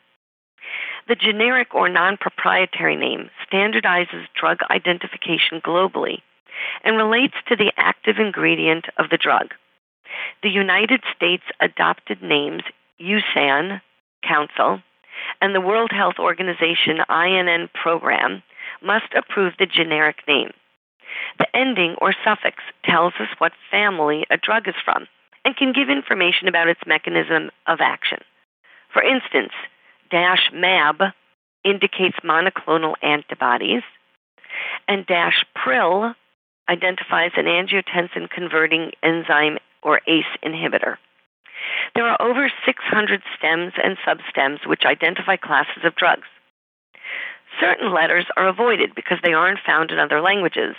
The 1.08 1.14
generic 1.14 1.74
or 1.74 1.88
non 1.88 2.16
proprietary 2.16 2.96
name 2.96 3.30
standardizes 3.50 4.26
drug 4.38 4.58
identification 4.70 5.60
globally 5.60 6.18
and 6.84 6.96
relates 6.96 7.34
to 7.48 7.56
the 7.56 7.72
active 7.76 8.16
ingredient 8.18 8.86
of 8.98 9.10
the 9.10 9.16
drug. 9.16 9.54
The 10.42 10.50
United 10.50 11.02
States 11.14 11.44
adopted 11.60 12.22
names 12.22 12.62
USAN 13.00 13.80
Council 14.26 14.80
and 15.40 15.54
the 15.54 15.60
World 15.60 15.90
Health 15.92 16.16
Organization 16.18 16.98
INN 17.08 17.68
program 17.74 18.42
must 18.82 19.12
approve 19.16 19.54
the 19.58 19.66
generic 19.66 20.18
name. 20.26 20.50
The 21.38 21.56
ending 21.56 21.96
or 22.00 22.14
suffix 22.24 22.62
tells 22.84 23.14
us 23.18 23.28
what 23.38 23.52
family 23.70 24.26
a 24.30 24.36
drug 24.36 24.68
is 24.68 24.74
from 24.84 25.06
and 25.44 25.56
can 25.56 25.72
give 25.72 25.88
information 25.88 26.48
about 26.48 26.68
its 26.68 26.80
mechanism 26.86 27.50
of 27.66 27.78
action. 27.80 28.18
For 28.92 29.02
instance, 29.02 29.52
dash 30.10 30.50
MAB 30.52 31.02
indicates 31.64 32.18
monoclonal 32.24 32.94
antibodies, 33.02 33.82
and 34.86 35.06
dash 35.06 35.44
PRIL 35.54 36.14
identifies 36.68 37.32
an 37.36 37.46
angiotensin 37.46 38.28
converting 38.30 38.92
enzyme 39.02 39.58
or 39.82 40.00
ACE 40.06 40.24
inhibitor. 40.44 40.96
There 41.94 42.06
are 42.06 42.20
over 42.20 42.50
600 42.64 43.22
stems 43.36 43.72
and 43.82 43.96
substems 44.06 44.66
which 44.66 44.84
identify 44.84 45.36
classes 45.36 45.84
of 45.84 45.96
drugs. 45.96 46.26
Certain 47.60 47.92
letters 47.92 48.26
are 48.36 48.48
avoided 48.48 48.94
because 48.94 49.18
they 49.22 49.32
aren't 49.32 49.60
found 49.66 49.90
in 49.90 49.98
other 49.98 50.20
languages, 50.20 50.76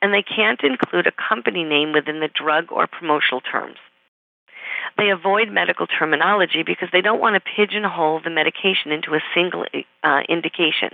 and 0.00 0.12
they 0.12 0.22
can't 0.22 0.62
include 0.62 1.06
a 1.06 1.28
company 1.28 1.64
name 1.64 1.92
within 1.92 2.20
the 2.20 2.28
drug 2.28 2.70
or 2.70 2.86
promotional 2.86 3.40
terms. 3.40 3.78
They 4.98 5.10
avoid 5.10 5.50
medical 5.50 5.86
terminology 5.86 6.62
because 6.62 6.88
they 6.92 7.00
don't 7.00 7.20
want 7.20 7.34
to 7.34 7.40
pigeonhole 7.40 8.20
the 8.22 8.30
medication 8.30 8.92
into 8.92 9.14
a 9.14 9.20
single 9.34 9.64
uh, 10.02 10.20
indication. 10.28 10.90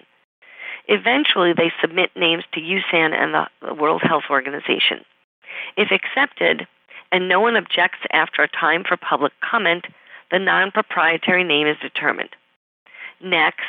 Eventually, 0.89 1.53
they 1.53 1.73
submit 1.81 2.11
names 2.17 2.45
to 2.55 2.61
USAN 2.61 3.13
and 3.15 3.35
the 3.35 3.75
World 3.75 4.03
Health 4.03 4.25
Organization. 4.31 5.05
If 5.77 5.91
accepted, 5.93 6.67
and 7.13 7.29
no 7.29 7.41
one 7.41 7.57
objects 7.57 7.99
after 8.13 8.43
a 8.43 8.49
time 8.49 8.83
for 8.89 8.97
public 8.97 9.33
comment, 9.49 9.85
the 10.31 10.39
non 10.39 10.71
proprietary 10.73 11.45
name 11.45 11.67
is 11.67 11.77
determined. 11.81 12.31
Next, 13.23 13.61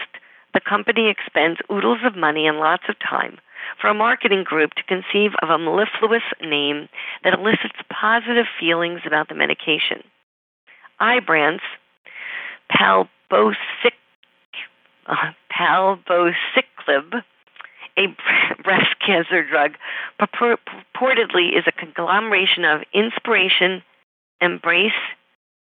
the 0.54 0.62
company 0.62 1.10
expends 1.10 1.60
oodles 1.72 2.00
of 2.06 2.16
money 2.16 2.48
and 2.48 2.58
lots 2.58 2.84
of 2.88 2.96
time 3.00 3.38
for 3.80 3.90
a 3.90 3.94
marketing 3.94 4.44
group 4.44 4.74
to 4.76 4.84
conceive 4.84 5.32
of 5.42 5.50
a 5.50 5.60
mellifluous 5.60 6.24
name 6.42 6.88
that 7.24 7.34
elicits 7.34 7.80
positive 7.90 8.46
feelings 8.60 9.02
about 9.06 9.30
the 9.30 9.36
medication. 9.36 10.04
Ibrance, 11.02 11.62
palbocic, 12.72 13.94
uh, 15.08 15.32
palbociclib, 15.52 17.24
a 17.98 18.08
breast 18.64 18.96
cancer 19.06 19.44
drug, 19.44 19.74
purportedly 20.20 21.58
is 21.58 21.66
a 21.68 21.72
conglomeration 21.72 22.66
of 22.66 22.82
inspiration, 22.94 23.84
embrace, 24.42 24.92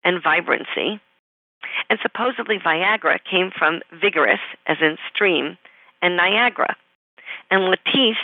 and 0.03 0.21
vibrancy. 0.23 0.99
And 1.89 1.99
supposedly 2.01 2.57
Viagra 2.57 3.19
came 3.29 3.51
from 3.57 3.81
vigorous, 3.99 4.39
as 4.65 4.77
in 4.81 4.97
stream, 5.13 5.57
and 6.01 6.15
Niagara. 6.15 6.75
And 7.51 7.63
Latisse, 7.63 8.15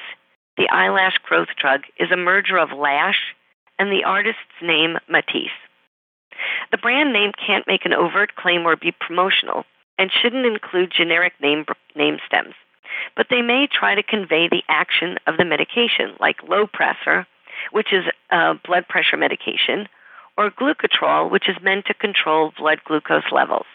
the 0.58 0.70
eyelash 0.70 1.18
growth 1.28 1.50
drug, 1.60 1.82
is 2.00 2.12
a 2.12 2.18
merger 2.18 2.58
of 2.58 2.72
lash 2.72 3.36
and 3.78 3.92
the 3.92 4.06
artist's 4.06 4.40
name 4.62 4.98
Matisse. 5.10 5.50
The 6.72 6.78
brand 6.78 7.12
name 7.12 7.32
can't 7.46 7.68
make 7.68 7.86
an 7.86 7.94
overt 7.94 8.36
claim 8.36 8.66
or 8.66 8.76
be 8.76 8.94
promotional 9.00 9.66
and 9.98 10.12
shouldn't 10.12 10.46
include 10.46 10.94
generic 10.96 11.34
name, 11.42 11.66
name 11.96 12.18
stems 12.26 12.56
but 13.16 13.28
they 13.30 13.42
may 13.42 13.68
try 13.68 13.96
to 13.96 14.04
convey 14.04 14.48
the 14.48 14.64
action 14.70 15.18
of 15.28 15.38
the 15.38 15.46
medication, 15.46 16.16
like 16.20 16.42
Lopressor, 16.42 17.26
which 17.72 17.94
is 17.94 18.06
a 18.32 18.56
blood 18.66 18.88
pressure 18.88 19.18
medication, 19.18 19.88
or 20.38 20.52
glucotrol, 20.52 21.32
which 21.32 21.48
is 21.50 21.56
meant 21.62 21.86
to 21.86 21.94
control 21.94 22.52
blood 22.58 22.80
glucose 22.86 23.32
levels. 23.32 23.66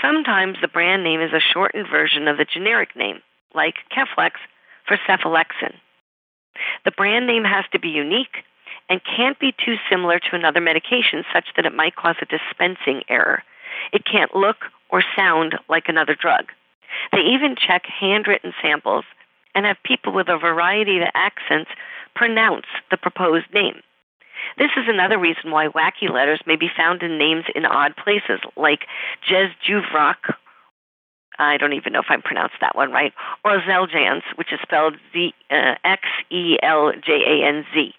Sometimes 0.00 0.58
the 0.60 0.68
brand 0.68 1.02
name 1.02 1.20
is 1.20 1.32
a 1.32 1.40
shortened 1.40 1.86
version 1.90 2.28
of 2.28 2.36
the 2.36 2.44
generic 2.44 2.94
name, 2.96 3.20
like 3.54 3.74
Keflex 3.90 4.32
for 4.86 4.98
cephalexin. 5.08 5.74
The 6.84 6.90
brand 6.90 7.26
name 7.26 7.44
has 7.44 7.64
to 7.72 7.78
be 7.78 7.88
unique 7.88 8.44
and 8.88 9.00
can't 9.04 9.38
be 9.38 9.54
too 9.64 9.76
similar 9.90 10.18
to 10.18 10.34
another 10.36 10.60
medication 10.60 11.24
such 11.32 11.46
that 11.56 11.64
it 11.66 11.74
might 11.74 11.96
cause 11.96 12.16
a 12.20 12.26
dispensing 12.26 13.02
error. 13.08 13.42
It 13.92 14.04
can't 14.04 14.34
look 14.34 14.56
or 14.90 15.02
sound 15.16 15.54
like 15.68 15.84
another 15.88 16.14
drug. 16.14 16.52
They 17.12 17.20
even 17.20 17.56
check 17.56 17.86
handwritten 17.86 18.52
samples 18.62 19.04
and 19.54 19.66
have 19.66 19.76
people 19.84 20.12
with 20.12 20.28
a 20.28 20.38
variety 20.38 20.98
of 20.98 21.08
accents 21.14 21.70
pronounce 22.14 22.66
the 22.90 22.96
proposed 22.96 23.52
name. 23.52 23.82
This 24.58 24.70
is 24.76 24.84
another 24.88 25.18
reason 25.18 25.50
why 25.50 25.68
wacky 25.68 26.10
letters 26.10 26.40
may 26.46 26.56
be 26.56 26.70
found 26.74 27.02
in 27.02 27.18
names 27.18 27.44
in 27.54 27.64
odd 27.64 27.96
places, 27.96 28.40
like 28.56 28.86
Jez 29.28 29.50
Jesduvroq. 29.66 30.16
I 31.38 31.56
don't 31.56 31.72
even 31.72 31.92
know 31.92 32.00
if 32.00 32.10
I 32.10 32.16
pronounced 32.18 32.56
that 32.60 32.76
one 32.76 32.92
right, 32.92 33.12
or 33.44 33.60
Xeljanz, 33.60 34.22
which 34.36 34.52
is 34.52 34.60
spelled 34.62 34.96
Z 35.12 35.32
uh, 35.50 35.74
X 35.84 36.02
E 36.30 36.58
L 36.62 36.92
J 37.04 37.12
A 37.12 37.46
N 37.46 37.64
Z. 37.72 37.94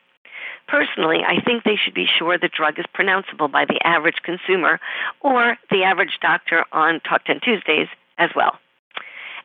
Personally, 0.67 1.19
I 1.25 1.41
think 1.41 1.63
they 1.63 1.75
should 1.75 1.93
be 1.93 2.07
sure 2.07 2.37
the 2.37 2.47
drug 2.47 2.79
is 2.79 2.85
pronounceable 2.95 3.51
by 3.51 3.65
the 3.65 3.79
average 3.85 4.21
consumer 4.23 4.79
or 5.19 5.57
the 5.69 5.83
average 5.83 6.19
doctor 6.21 6.63
on 6.71 7.01
Talk 7.01 7.25
10 7.25 7.41
Tuesdays 7.41 7.89
as 8.17 8.29
well. 8.35 8.57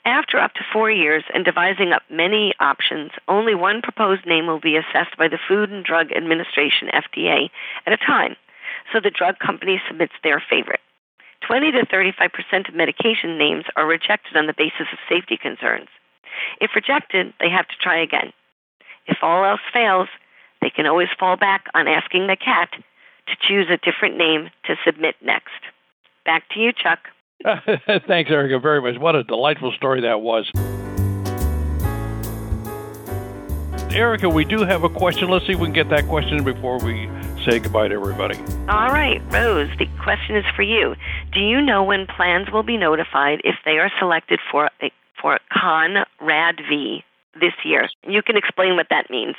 After 0.04 0.38
up 0.38 0.54
to 0.54 0.64
four 0.72 0.90
years 0.90 1.24
and 1.34 1.44
devising 1.44 1.92
up 1.92 2.02
many 2.10 2.54
options, 2.60 3.10
only 3.26 3.54
one 3.54 3.82
proposed 3.82 4.26
name 4.26 4.46
will 4.46 4.60
be 4.60 4.76
assessed 4.76 5.16
by 5.18 5.28
the 5.28 5.38
Food 5.48 5.70
and 5.70 5.84
Drug 5.84 6.12
Administration, 6.12 6.88
FDA, 6.88 7.50
at 7.86 7.92
a 7.92 7.96
time, 7.96 8.36
so 8.92 9.00
the 9.00 9.10
drug 9.10 9.38
company 9.38 9.80
submits 9.86 10.14
their 10.22 10.42
favorite. 10.48 10.80
20 11.46 11.72
to 11.72 11.86
35% 11.86 12.68
of 12.68 12.74
medication 12.74 13.38
names 13.38 13.64
are 13.76 13.86
rejected 13.86 14.36
on 14.36 14.46
the 14.46 14.54
basis 14.56 14.86
of 14.92 14.98
safety 15.08 15.36
concerns. 15.36 15.88
If 16.60 16.74
rejected, 16.74 17.32
they 17.40 17.50
have 17.50 17.68
to 17.68 17.76
try 17.80 18.00
again. 18.00 18.32
If 19.06 19.18
all 19.22 19.44
else 19.44 19.60
fails, 19.72 20.08
they 20.60 20.70
can 20.70 20.86
always 20.86 21.08
fall 21.18 21.36
back 21.36 21.66
on 21.74 21.88
asking 21.88 22.26
the 22.26 22.36
cat 22.36 22.70
to 22.72 23.36
choose 23.40 23.68
a 23.70 23.78
different 23.78 24.16
name 24.16 24.50
to 24.64 24.76
submit 24.84 25.16
next. 25.22 25.60
Back 26.24 26.48
to 26.50 26.60
you, 26.60 26.72
Chuck. 26.72 27.00
Thanks, 28.06 28.30
Erica, 28.30 28.58
very 28.58 28.80
much. 28.82 29.00
What 29.00 29.14
a 29.14 29.22
delightful 29.22 29.72
story 29.72 30.02
that 30.02 30.20
was. 30.20 30.50
Erica, 33.94 34.28
we 34.28 34.44
do 34.44 34.64
have 34.64 34.84
a 34.84 34.88
question. 34.88 35.28
Let's 35.28 35.46
see 35.46 35.52
if 35.52 35.58
we 35.58 35.66
can 35.66 35.72
get 35.72 35.88
that 35.90 36.06
question 36.08 36.44
before 36.44 36.78
we 36.78 37.08
say 37.44 37.58
goodbye 37.58 37.88
to 37.88 37.94
everybody. 37.94 38.36
All 38.68 38.92
right, 38.92 39.20
Rose, 39.30 39.70
the 39.78 39.86
question 40.02 40.36
is 40.36 40.44
for 40.54 40.62
you. 40.62 40.94
Do 41.32 41.40
you 41.40 41.60
know 41.60 41.82
when 41.82 42.06
plans 42.06 42.50
will 42.52 42.62
be 42.62 42.76
notified 42.76 43.40
if 43.44 43.54
they 43.64 43.78
are 43.78 43.90
selected 43.98 44.40
for 44.50 44.70
a, 44.82 44.90
for 45.20 45.38
Con 45.52 46.04
Rad 46.20 46.56
V 46.68 47.02
this 47.40 47.54
year? 47.64 47.88
You 48.06 48.22
can 48.22 48.36
explain 48.36 48.76
what 48.76 48.88
that 48.90 49.10
means. 49.10 49.36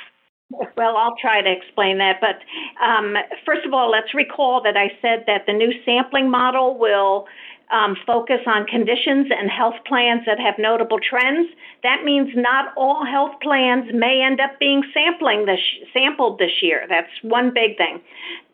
Well, 0.76 0.96
I'll 0.96 1.14
try 1.20 1.42
to 1.42 1.50
explain 1.50 1.98
that. 1.98 2.20
But 2.20 2.40
um, 2.84 3.14
first 3.46 3.64
of 3.64 3.72
all, 3.72 3.90
let's 3.90 4.14
recall 4.14 4.62
that 4.64 4.76
I 4.76 4.88
said 5.00 5.24
that 5.26 5.46
the 5.46 5.52
new 5.52 5.72
sampling 5.84 6.28
model 6.28 6.76
will 6.76 7.26
um, 7.72 7.96
focus 8.06 8.40
on 8.46 8.66
conditions 8.66 9.28
and 9.30 9.50
health 9.50 9.76
plans 9.86 10.22
that 10.26 10.38
have 10.40 10.54
notable 10.58 10.98
trends. 10.98 11.48
That 11.82 12.02
means 12.04 12.30
not 12.34 12.72
all 12.76 13.04
health 13.04 13.40
plans 13.40 13.86
may 13.94 14.22
end 14.22 14.40
up 14.40 14.58
being 14.58 14.82
sampling 14.92 15.46
this 15.46 15.60
sampled 15.92 16.38
this 16.38 16.62
year. 16.62 16.86
That's 16.88 17.10
one 17.22 17.52
big 17.54 17.76
thing. 17.76 18.00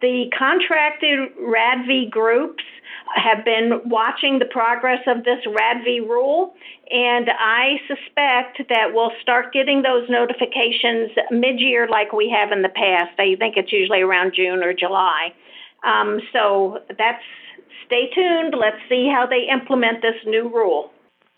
The 0.01 0.31
contracted 0.37 1.31
RADV 1.41 2.11
groups 2.11 2.63
have 3.15 3.45
been 3.45 3.81
watching 3.87 4.39
the 4.39 4.45
progress 4.45 5.01
of 5.07 5.25
this 5.25 5.39
RADV 5.47 6.09
rule, 6.09 6.55
and 6.91 7.31
I 7.31 7.77
suspect 7.87 8.69
that 8.69 8.93
we'll 8.93 9.13
start 9.23 9.53
getting 9.53 9.83
those 9.83 10.09
notifications 10.11 11.11
mid-year 11.31 11.89
like 11.89 12.13
we 12.13 12.29
have 12.31 12.53
in 12.53 12.63
the 12.63 12.69
past. 12.69 13.19
I 13.19 13.37
think 13.39 13.57
it's 13.57 13.73
usually 13.73 14.03
around 14.03 14.35
June 14.35 14.63
or 14.63 14.75
July. 14.75 15.33
Um, 15.85 16.21
so 16.33 16.79
that's 16.99 17.23
stay 17.85 18.09
tuned. 18.15 18.55
Let's 18.59 18.81
see 18.89 19.11
how 19.13 19.27
they 19.27 19.49
implement 19.53 20.03
this 20.03 20.17
new 20.27 20.49
rule. 20.49 20.91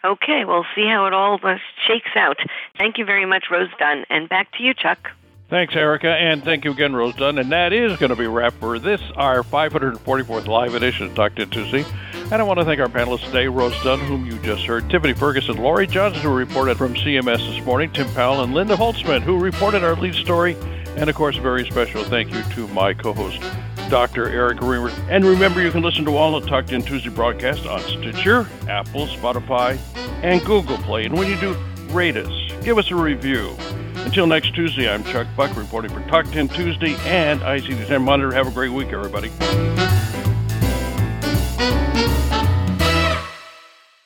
Okay, 0.05 0.45
we'll 0.45 0.67
see 0.77 0.87
how 0.87 1.07
it 1.07 1.13
all 1.13 1.41
uh, 1.43 1.57
shakes 1.87 2.15
out. 2.15 2.39
Thank 2.79 2.99
you 2.99 3.05
very 3.05 3.27
much, 3.27 3.47
Rose 3.51 3.69
Dunn. 3.79 4.05
And 4.09 4.29
back 4.29 4.53
to 4.53 4.63
you, 4.63 4.73
Chuck. 4.73 5.11
Thanks, 5.51 5.75
Erica, 5.75 6.09
and 6.09 6.45
thank 6.45 6.67
you 6.67 6.73
again, 6.73 6.95
Rose 6.95 7.15
Dunn. 7.17 7.39
And 7.39 7.51
that 7.53 7.73
is 7.73 7.97
going 7.99 8.11
to 8.11 8.17
be 8.17 8.27
a 8.27 8.31
wrap 8.31 8.53
for 8.61 8.79
this, 8.79 9.01
our 9.17 9.43
544th 9.43 10.47
live 10.47 10.75
edition 10.75 11.07
of 11.07 11.15
Talk 11.15 11.35
10 11.37 11.49
Tuesday. 11.49 11.87
And 12.31 12.35
I 12.35 12.43
want 12.43 12.59
to 12.59 12.67
thank 12.67 12.79
our 12.81 12.89
panelists 12.89 13.25
today, 13.25 13.49
Rose 13.49 13.75
Dunn, 13.83 13.99
whom 14.01 14.27
you 14.27 14.39
just 14.41 14.67
heard, 14.67 14.91
Tiffany 14.91 15.15
Ferguson, 15.15 15.57
Lori 15.57 15.87
Johnson, 15.87 16.21
who 16.21 16.35
reported 16.35 16.77
from 16.77 16.95
CMS 16.95 17.39
this 17.39 17.65
morning, 17.65 17.91
Tim 17.91 18.07
Powell, 18.13 18.43
and 18.43 18.53
Linda 18.53 18.77
Holtzman, 18.77 19.23
who 19.23 19.39
reported 19.39 19.83
our 19.83 19.97
lead 19.97 20.15
story. 20.15 20.55
And 20.97 21.09
of 21.09 21.17
course, 21.17 21.39
a 21.39 21.41
very 21.41 21.65
special 21.65 22.05
thank 22.05 22.31
you 22.31 22.43
to 22.43 22.69
my 22.69 22.93
co 22.93 23.15
host, 23.15 23.43
Dr. 23.89 24.29
Eric 24.29 24.59
Remer. 24.59 24.93
And 25.09 25.25
remember, 25.25 25.63
you 25.63 25.71
can 25.71 25.83
listen 25.83 26.05
to 26.05 26.17
all 26.17 26.39
the 26.39 26.47
Talk 26.47 26.67
10 26.67 26.83
Tuesday 26.83 27.09
broadcasts 27.09 27.67
on 27.67 27.81
Stitcher, 27.81 28.47
Apple, 28.69 29.07
Spotify, 29.07 29.79
and 30.23 30.45
Google 30.45 30.79
Play. 30.79 31.07
And 31.07 31.17
when 31.17 31.29
you 31.29 31.39
do, 31.41 31.57
rate 31.91 32.17
us, 32.17 32.31
give 32.63 32.79
us 32.79 32.91
a 32.91 32.95
review. 32.95 33.57
Until 33.97 34.27
next 34.27 34.55
Tuesday, 34.55 34.93
I'm 34.93 35.05
Chuck 35.05 35.27
Buck 35.37 35.57
reporting 35.57 35.93
for 35.93 36.01
Talk 36.09 36.27
10 36.31 36.49
Tuesday 36.49 36.97
and 37.05 37.41
ICD-10 37.41 38.03
Monitor. 38.03 38.33
Have 38.33 38.49
a 38.49 38.51
great 38.51 38.71
week, 38.71 38.89
everybody. 38.89 39.31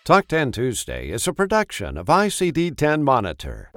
Talk 0.04 0.26
10 0.26 0.50
Tuesday 0.50 1.10
is 1.10 1.28
a 1.28 1.32
production 1.32 1.96
of 1.96 2.06
ICD 2.06 2.76
10 2.76 3.04
Monitor. 3.04 3.70